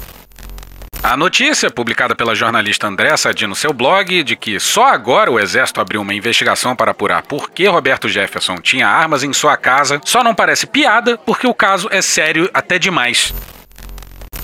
[1.03, 5.39] A notícia, publicada pela jornalista André Sadi no seu blog, de que só agora o
[5.39, 10.01] Exército abriu uma investigação para apurar por que Roberto Jefferson tinha armas em sua casa,
[10.05, 13.33] só não parece piada porque o caso é sério até demais.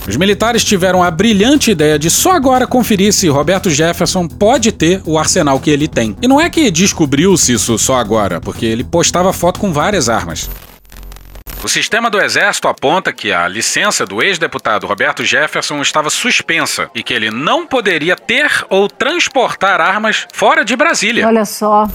[0.06, 5.00] Os militares tiveram a brilhante ideia de só agora conferir se Roberto Jefferson pode ter
[5.04, 6.16] o arsenal que ele tem.
[6.20, 10.50] E não é que descobriu-se isso só agora, porque ele postava foto com várias armas.
[11.64, 17.04] O sistema do Exército aponta que a licença do ex-deputado Roberto Jefferson estava suspensa e
[17.04, 21.24] que ele não poderia ter ou transportar armas fora de Brasília.
[21.24, 21.88] Olha só.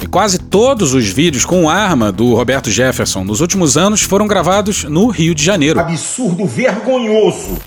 [0.00, 4.84] E quase todos os vídeos com arma do Roberto Jefferson nos últimos anos foram gravados
[4.84, 5.78] no Rio de Janeiro.
[5.78, 7.58] Absurdo, vergonhoso.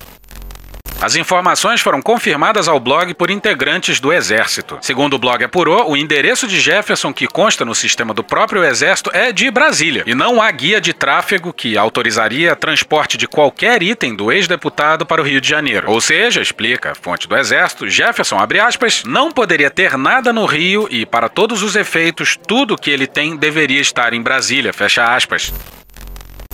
[1.00, 4.76] As informações foram confirmadas ao blog por integrantes do Exército.
[4.82, 9.10] Segundo o blog apurou, o endereço de Jefferson que consta no sistema do próprio Exército
[9.14, 14.14] é de Brasília, e não há guia de tráfego que autorizaria transporte de qualquer item
[14.14, 15.90] do ex-deputado para o Rio de Janeiro.
[15.90, 20.44] Ou seja, explica a fonte do Exército, Jefferson, abre aspas, não poderia ter nada no
[20.44, 25.02] Rio e, para todos os efeitos, tudo que ele tem deveria estar em Brasília, fecha
[25.14, 25.50] aspas.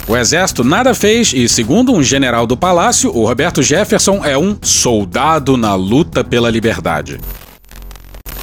[0.08, 4.56] O exército nada fez e, segundo um general do palácio, o Roberto Jefferson é um
[4.62, 7.18] soldado na luta pela liberdade.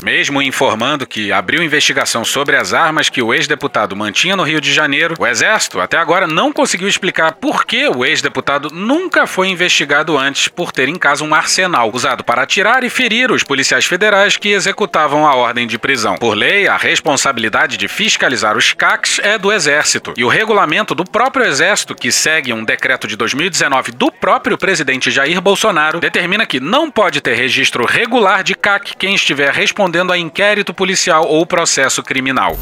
[0.03, 4.73] Mesmo informando que abriu investigação sobre as armas que o ex-deputado mantinha no Rio de
[4.73, 10.17] Janeiro, o Exército até agora não conseguiu explicar por que o ex-deputado nunca foi investigado
[10.17, 14.35] antes por ter em casa um arsenal usado para atirar e ferir os policiais federais
[14.35, 16.17] que executavam a ordem de prisão.
[16.17, 21.05] Por lei, a responsabilidade de fiscalizar os CACs é do Exército, e o regulamento do
[21.05, 26.59] próprio Exército, que segue um decreto de 2019 do próprio presidente Jair Bolsonaro, determina que
[26.59, 32.01] não pode ter registro regular de CAC quem estiver respondendo a inquérito policial ou processo
[32.01, 32.57] criminal.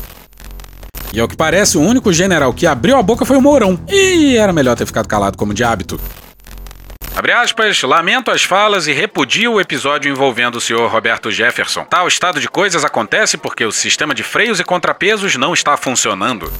[1.14, 3.80] E ao que parece, o único general que abriu a boca foi o Mourão.
[3.90, 6.00] E era melhor ter ficado calado como de hábito.
[7.14, 11.84] Abre aspas, lamento as falas e repudio o episódio envolvendo o senhor Roberto Jefferson.
[11.84, 16.52] Tal estado de coisas acontece porque o sistema de freios e contrapesos não está funcionando.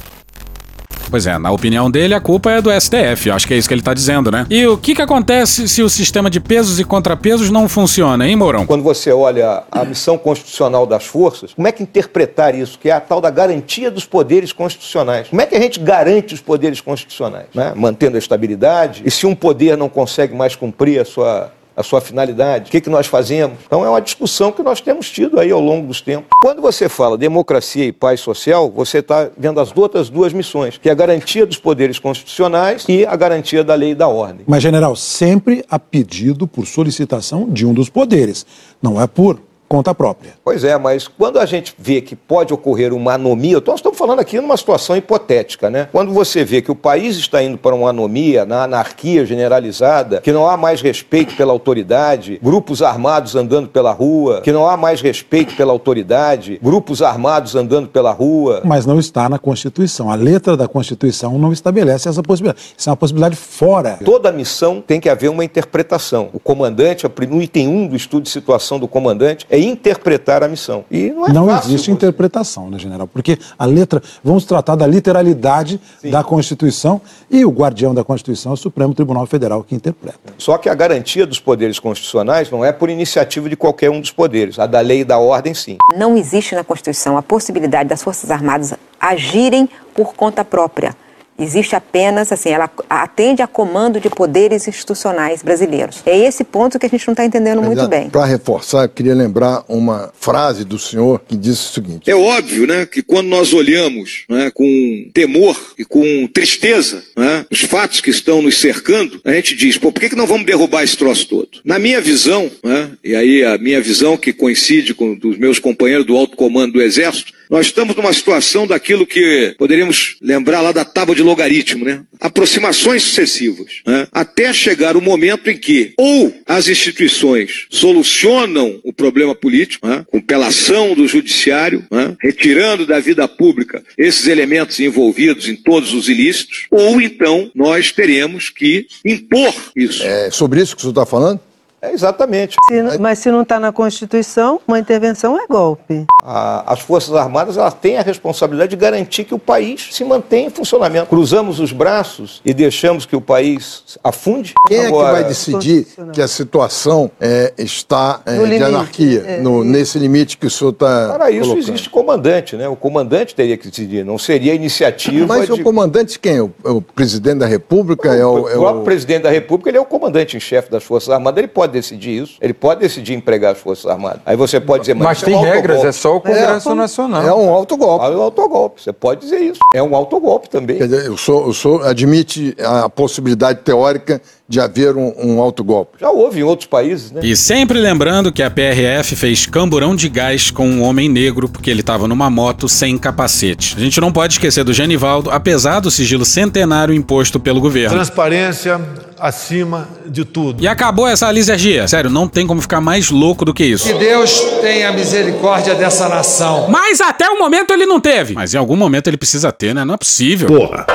[1.12, 3.30] Pois é, na opinião dele, a culpa é do STF.
[3.30, 4.48] Acho que é isso que ele tá dizendo, né?
[4.50, 8.38] E o que, que acontece se o sistema de pesos e contrapesos não funciona, hein,
[8.38, 8.66] Mourão?
[8.66, 12.80] Quando você olha a missão constitucional das forças, como é que interpretar isso?
[12.80, 15.28] Que é a tal da garantia dos poderes constitucionais.
[15.28, 17.48] Como é que a gente garante os poderes constitucionais?
[17.54, 17.74] Né?
[17.76, 19.04] Mantendo a estabilidade.
[19.06, 21.52] E se um poder não consegue mais cumprir a sua
[21.82, 23.58] a sua finalidade, o que, que nós fazemos.
[23.66, 26.30] Então é uma discussão que nós temos tido aí ao longo dos tempos.
[26.40, 30.90] Quando você fala democracia e paz social, você está vendo as outras duas missões, que
[30.90, 34.46] é a garantia dos poderes constitucionais e a garantia da lei e da ordem.
[34.48, 38.46] Mas, general, sempre a pedido por solicitação de um dos poderes,
[38.82, 39.40] não é por
[39.72, 40.34] conta própria.
[40.44, 43.98] Pois é, mas quando a gente vê que pode ocorrer uma anomia, então nós estamos
[43.98, 45.88] falando aqui numa situação hipotética, né?
[45.94, 50.34] Quando você vê que o país está indo para uma anomia, na anarquia generalizada, que
[50.34, 55.00] não há mais respeito pela autoridade, grupos armados andando pela rua, que não há mais
[55.00, 58.62] respeito pela autoridade, grupos armados andando pela rua.
[58.66, 60.12] Mas não está na Constituição.
[60.12, 62.74] A letra da Constituição não estabelece essa possibilidade.
[62.78, 63.98] Isso é uma possibilidade fora.
[64.04, 66.28] Toda missão tem que haver uma interpretação.
[66.34, 70.86] O comandante, no item 1 do estudo de situação do comandante, é interpretar a missão.
[70.90, 73.08] E não é Não fácil existe interpretação, né, general?
[73.08, 78.54] Porque a letra, vamos tratar da literalidade da Constituição e o guardião da Constituição é
[78.54, 80.20] o Supremo Tribunal Federal que interpreta.
[80.38, 84.12] Só que a garantia dos poderes constitucionais não é por iniciativa de qualquer um dos
[84.12, 84.60] poderes.
[84.60, 85.78] A da lei e da ordem, sim.
[85.96, 90.96] Não existe na Constituição a possibilidade das Forças Armadas agirem por conta própria.
[91.42, 96.02] Existe apenas, assim, ela atende a comando de poderes institucionais brasileiros.
[96.06, 98.10] É esse ponto que a gente não está entendendo muito bem.
[98.10, 102.68] Para reforçar, eu queria lembrar uma frase do senhor que disse o seguinte: É óbvio,
[102.68, 108.10] né, que quando nós olhamos né, com temor e com tristeza né, os fatos que
[108.10, 111.28] estão nos cercando, a gente diz, pô, por que, que não vamos derrubar esse troço
[111.28, 111.50] todo?
[111.64, 116.06] Na minha visão, né, e aí a minha visão que coincide com dos meus companheiros
[116.06, 120.86] do alto comando do Exército, nós estamos numa situação daquilo que poderíamos lembrar lá da
[120.86, 122.04] tábua de logaritmo, né?
[122.20, 124.08] Aproximações sucessivas, né?
[124.12, 130.06] até chegar o momento em que ou as instituições solucionam o problema político, né?
[130.12, 132.16] com pelação do judiciário, né?
[132.22, 138.50] retirando da vida pública esses elementos envolvidos em todos os ilícitos, ou então nós teremos
[138.50, 140.04] que impor isso.
[140.04, 141.40] É sobre isso que o senhor está falando?
[141.82, 142.56] É exatamente.
[142.70, 146.06] Se- mas se não está na Constituição, uma intervenção é golpe.
[146.24, 150.46] A- as Forças Armadas elas têm a responsabilidade de garantir que o país se mantenha
[150.48, 151.08] em funcionamento.
[151.08, 154.54] Cruzamos os braços e deixamos que o país afunde?
[154.68, 158.64] Quem é que Agora- vai decidir que a situação é, está é, No de limite,
[158.64, 159.42] anarquia, é.
[159.42, 161.60] no- nesse limite que o senhor está Para isso colocando?
[161.64, 162.68] existe comandante, né?
[162.68, 165.54] O comandante teria que decidir, não seria a iniciativa Mas de...
[165.54, 166.42] o comandante quem?
[166.42, 168.14] O, o presidente da República?
[168.14, 170.70] é o, é O próprio o- presidente da República ele é o comandante em chefe
[170.70, 174.22] das Forças Armadas, ele pode decidir isso, ele pode decidir empregar as Forças Armadas.
[174.26, 175.88] Aí você pode dizer, mas, Mas isso tem é um regras, autogolpe.
[175.88, 177.28] é só o Congresso Nacional.
[177.28, 178.06] É um autogolpe.
[178.06, 179.60] É um autogolpe, você pode dizer isso.
[179.74, 180.78] É um autogolpe também.
[180.78, 184.22] Quer dizer, o senhor, o senhor admite a possibilidade teórica
[184.52, 185.98] de haver um, um autogolpe?
[186.00, 187.22] Já houve em outros países, né?
[187.24, 191.70] E sempre lembrando que a PRF fez camburão de gás com um homem negro porque
[191.70, 193.76] ele estava numa moto sem capacete.
[193.78, 197.96] A gente não pode esquecer do Genivaldo, apesar do sigilo centenário imposto pelo governo.
[197.96, 198.82] Transparência
[199.18, 200.62] acima de tudo.
[200.62, 201.88] E acabou essa lisergia.
[201.88, 203.86] Sério, não tem como ficar mais louco do que isso.
[203.88, 206.68] Que Deus tenha misericórdia dessa nação.
[206.70, 208.34] Mas até o momento ele não teve.
[208.34, 209.86] Mas em algum momento ele precisa ter, né?
[209.86, 210.48] Não é possível.
[210.48, 210.86] Porra.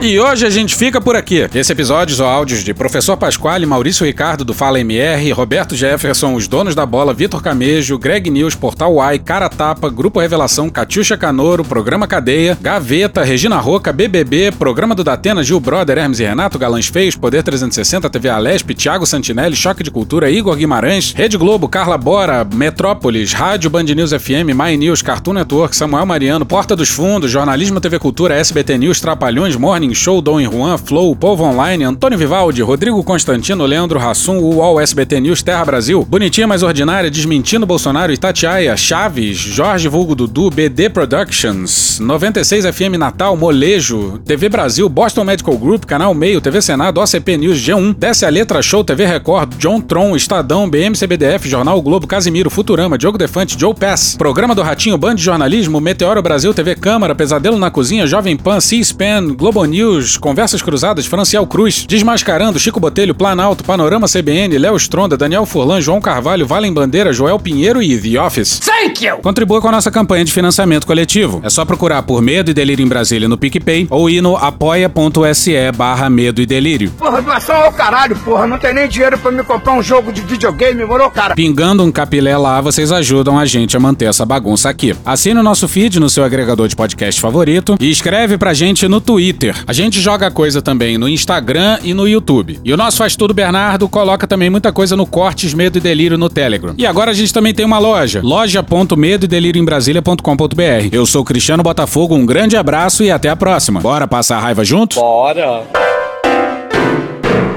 [0.00, 1.44] E hoje a gente fica por aqui.
[1.52, 6.46] Esse episódio são áudios de Professor Pasquale, Maurício Ricardo do Fala MR, Roberto Jefferson, os
[6.46, 11.64] donos da bola, Vitor Camejo, Greg News, Portal Uai, Cara Tapa, Grupo Revelação, Catiuxa Canoro,
[11.64, 16.86] Programa Cadeia, Gaveta, Regina Roca, BBB, Programa do Datena, Gil Brother, Hermes e Renato, Galãs
[16.86, 21.98] Feios, Poder 360, TV Alesp, Thiago Santinelli, Choque de Cultura, Igor Guimarães, Rede Globo, Carla
[21.98, 27.32] Bora, Metrópolis, Rádio Band News FM, My News, Cartoon Network, Samuel Mariano, Porta dos Fundos,
[27.32, 32.18] Jornalismo TV Cultura, SBT News, Trapalhões, Morning Show, Dom e Juan, Flow, Povo Online, Antônio
[32.18, 38.12] Vivaldi, Rodrigo Constantino, Leandro Hassum, UOL, SBT News, Terra Brasil, Bonitinha Mais Ordinária, Desmentindo Bolsonaro,
[38.12, 45.56] Itatiaia, Chaves, Jorge Vulgo Dudu, BD Productions, 96 FM Natal, Molejo, TV Brasil, Boston Medical
[45.56, 49.80] Group, Canal Meio, TV Senado, OCP News, G1, Desce a Letra Show, TV Record, John
[49.80, 55.14] Tron, Estadão, BMCBDF, Jornal Globo, Casimiro, Futurama, Diogo Defante, Joe Pass, Programa do Ratinho, Band
[55.14, 59.77] de Jornalismo, Meteoro Brasil, TV Câmara, Pesadelo na Cozinha, Jovem Pan, C-SPAN, Globo News,
[60.20, 66.00] Conversas Cruzadas, Franciel Cruz, Desmascarando, Chico Botelho, Planalto, Panorama CBN, Léo Stronda, Daniel Furlan, João
[66.00, 68.60] Carvalho, Valem Bandeira, Joel Pinheiro e The Office.
[68.60, 69.18] Thank you!
[69.18, 71.40] Contribua com a nossa campanha de financiamento coletivo.
[71.42, 75.72] É só procurar por Medo e Delírio em Brasília no PicPay ou ir no apoia.se
[75.76, 76.90] barra Medo e Delírio.
[76.98, 78.46] Porra, doação ao caralho, porra.
[78.46, 81.34] Não tem nem dinheiro pra me comprar um jogo de videogame, moro, cara?
[81.34, 84.94] Pingando um capilé lá, vocês ajudam a gente a manter essa bagunça aqui.
[85.04, 89.00] Assine o nosso feed no seu agregador de podcast favorito e escreve pra gente no
[89.00, 89.54] Twitter.
[89.68, 92.58] A gente joga coisa também no Instagram e no YouTube.
[92.64, 96.16] E o nosso Faz Tudo Bernardo coloca também muita coisa no Cortes Medo e Delírio
[96.16, 96.74] no Telegram.
[96.78, 100.88] E agora a gente também tem uma loja, loja.medoedelirioembrasilha.com.br.
[100.90, 103.78] Eu sou Cristiano Botafogo, um grande abraço e até a próxima.
[103.78, 104.98] Bora passar a raiva junto?
[104.98, 105.64] Bora!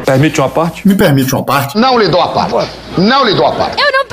[0.06, 0.86] Permite uma parte?
[0.86, 1.78] Me permite uma parte?
[1.78, 2.72] Não lhe dou a parte.
[2.98, 3.82] Não lhe dou a parte.
[3.82, 4.06] Eu não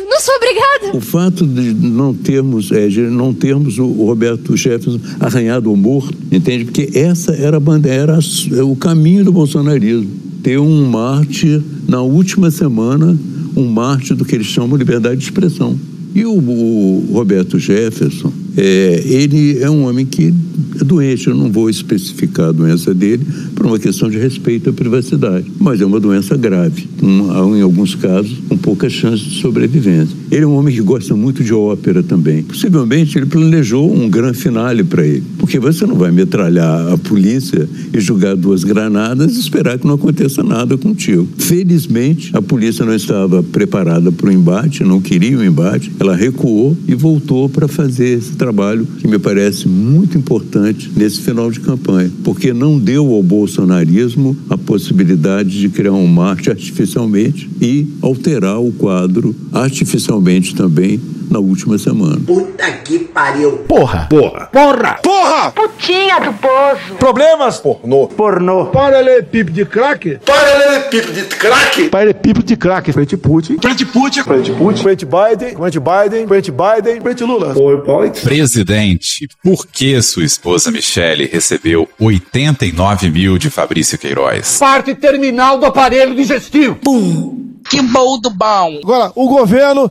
[0.00, 0.96] não sou obrigada.
[0.96, 6.16] O fato de não termos, é, de não termos o Roberto Jefferson arranhado ou morto,
[6.30, 6.64] entende?
[6.64, 8.18] Porque essa era a bandeira,
[8.52, 10.10] era o caminho do bolsonarismo.
[10.42, 13.18] Ter um mártir, na última semana,
[13.56, 15.78] um mártir do que eles chamam de liberdade de expressão.
[16.14, 20.32] E o, o Roberto Jefferson, é, ele é um homem que
[20.80, 24.72] é doente, eu não vou especificar a doença dele por uma questão de respeito à
[24.72, 30.16] privacidade, mas é uma doença grave, com, em alguns casos, com poucas chances de sobrevivência.
[30.30, 32.42] Ele é um homem que gosta muito de ópera também.
[32.42, 37.68] Possivelmente ele planejou um grande finale para ele, porque você não vai metralhar a polícia
[37.92, 41.26] e jogar duas granadas e esperar que não aconteça nada contigo.
[41.38, 46.76] Felizmente, a polícia não estava preparada para o embate, não queria o embate, ela recuou
[46.86, 52.10] e voltou para fazer esse trabalho que me parece muito importante nesse final de campanha,
[52.22, 58.70] porque não deu ao bolsonarismo a possibilidade de criar um Marte artificialmente e alterar o
[58.70, 61.00] quadro artificialmente também
[61.34, 62.20] na última semana.
[62.24, 63.58] Puta que pariu.
[63.68, 64.06] Porra!
[64.08, 64.48] Porra!
[64.52, 64.98] Porra!
[65.02, 65.50] Porra!
[65.50, 66.94] Putinha do poço.
[66.98, 67.58] Problemas?
[67.58, 68.06] Pornô.
[68.06, 68.66] Pornô.
[68.66, 70.20] Paralelepípedo de crack?
[70.24, 71.88] Paralelepípedo de crack.
[71.88, 72.92] Paralelepípedo de crack.
[72.92, 73.58] Frente Putin.
[73.60, 74.22] Frente Putin.
[74.22, 74.82] Frente Putin.
[74.82, 75.56] Frente Biden.
[75.56, 76.28] Frente Biden.
[76.28, 77.00] Frente Biden.
[77.00, 77.54] Frente Lula.
[77.58, 78.12] Oi, pai.
[78.22, 84.58] Presidente, por que sua esposa Michele recebeu 89 mil de Fabrício Queiroz?
[84.58, 86.76] Parte terminal do aparelho digestivo.
[86.76, 87.42] Pum.
[87.68, 88.78] Que bom do bom.
[88.82, 89.90] Agora, o governo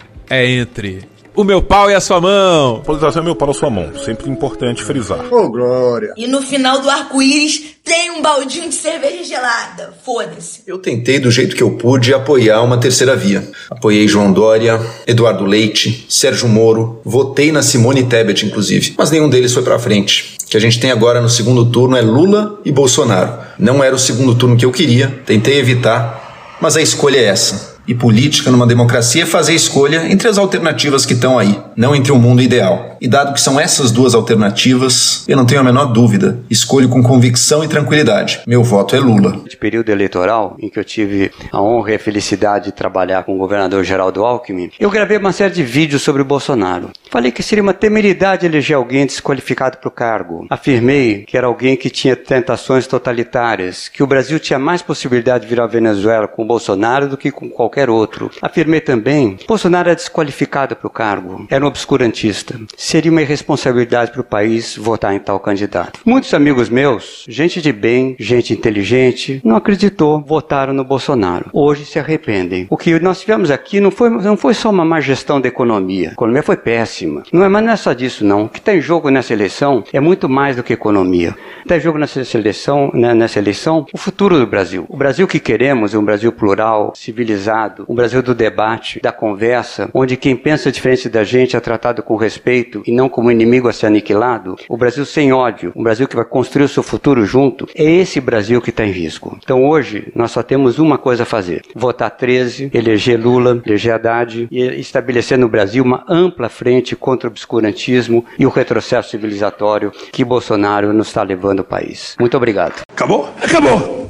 [0.31, 2.81] entre o meu pau e a sua mão.
[2.81, 3.91] Polarização é meu pau e a sua mão.
[4.03, 5.33] Sempre importante frisar.
[5.33, 6.13] Ô, Glória.
[6.17, 9.93] E no final do arco-íris tem um baldinho de cerveja gelada.
[10.05, 10.61] Foda-se.
[10.67, 13.49] Eu tentei, do jeito que eu pude, apoiar uma terceira via.
[13.69, 18.93] Apoiei João Dória, Eduardo Leite, Sérgio Moro, votei na Simone Tebet, inclusive.
[18.97, 20.35] Mas nenhum deles foi pra frente.
[20.43, 23.39] O que a gente tem agora no segundo turno é Lula e Bolsonaro.
[23.57, 27.70] Não era o segundo turno que eu queria, tentei evitar, mas a escolha é essa.
[27.91, 32.13] E política numa democracia é fazer escolha entre as alternativas que estão aí, não entre
[32.13, 32.95] o um mundo ideal.
[33.01, 36.39] E dado que são essas duas alternativas, eu não tenho a menor dúvida.
[36.49, 38.41] Escolho com convicção e tranquilidade.
[38.47, 39.41] Meu voto é Lula.
[39.45, 43.35] De período eleitoral, em que eu tive a honra e a felicidade de trabalhar com
[43.35, 46.91] o governador Geraldo Alckmin, eu gravei uma série de vídeos sobre o Bolsonaro.
[47.09, 50.47] Falei que seria uma temeridade eleger alguém desqualificado para o cargo.
[50.49, 55.49] Afirmei que era alguém que tinha tentações totalitárias, que o Brasil tinha mais possibilidade de
[55.49, 58.29] virar Venezuela com o Bolsonaro do que com qualquer outro.
[58.41, 64.11] Afirmei também que Bolsonaro era desqualificado para o cargo, era um obscurantista seria uma irresponsabilidade
[64.11, 65.99] para o país votar em tal candidato.
[66.05, 71.49] Muitos amigos meus, gente de bem, gente inteligente, não acreditou, votaram no Bolsonaro.
[71.53, 72.67] Hoje se arrependem.
[72.69, 76.09] O que nós tivemos aqui não foi, não foi só uma má gestão da economia.
[76.09, 77.23] A economia foi péssima.
[77.31, 78.45] Não é, mas não é só disso, não.
[78.45, 81.35] O que está em jogo nessa eleição é muito mais do que economia.
[81.61, 84.85] Está em jogo nessa eleição, né, nessa eleição o futuro do Brasil.
[84.89, 89.89] O Brasil que queremos é um Brasil plural, civilizado, um Brasil do debate, da conversa,
[89.93, 93.73] onde quem pensa diferente da gente é tratado com respeito e não como inimigo a
[93.73, 97.67] ser aniquilado, o Brasil sem ódio, um Brasil que vai construir o seu futuro junto,
[97.75, 99.37] é esse Brasil que está em risco.
[99.43, 104.47] Então hoje nós só temos uma coisa a fazer: votar 13, eleger Lula, eleger Haddad
[104.49, 110.23] e estabelecer no Brasil uma ampla frente contra o obscurantismo e o retrocesso civilizatório que
[110.23, 112.15] Bolsonaro nos está levando o país.
[112.19, 112.81] Muito obrigado.
[112.89, 113.29] Acabou?
[113.41, 114.00] Acabou!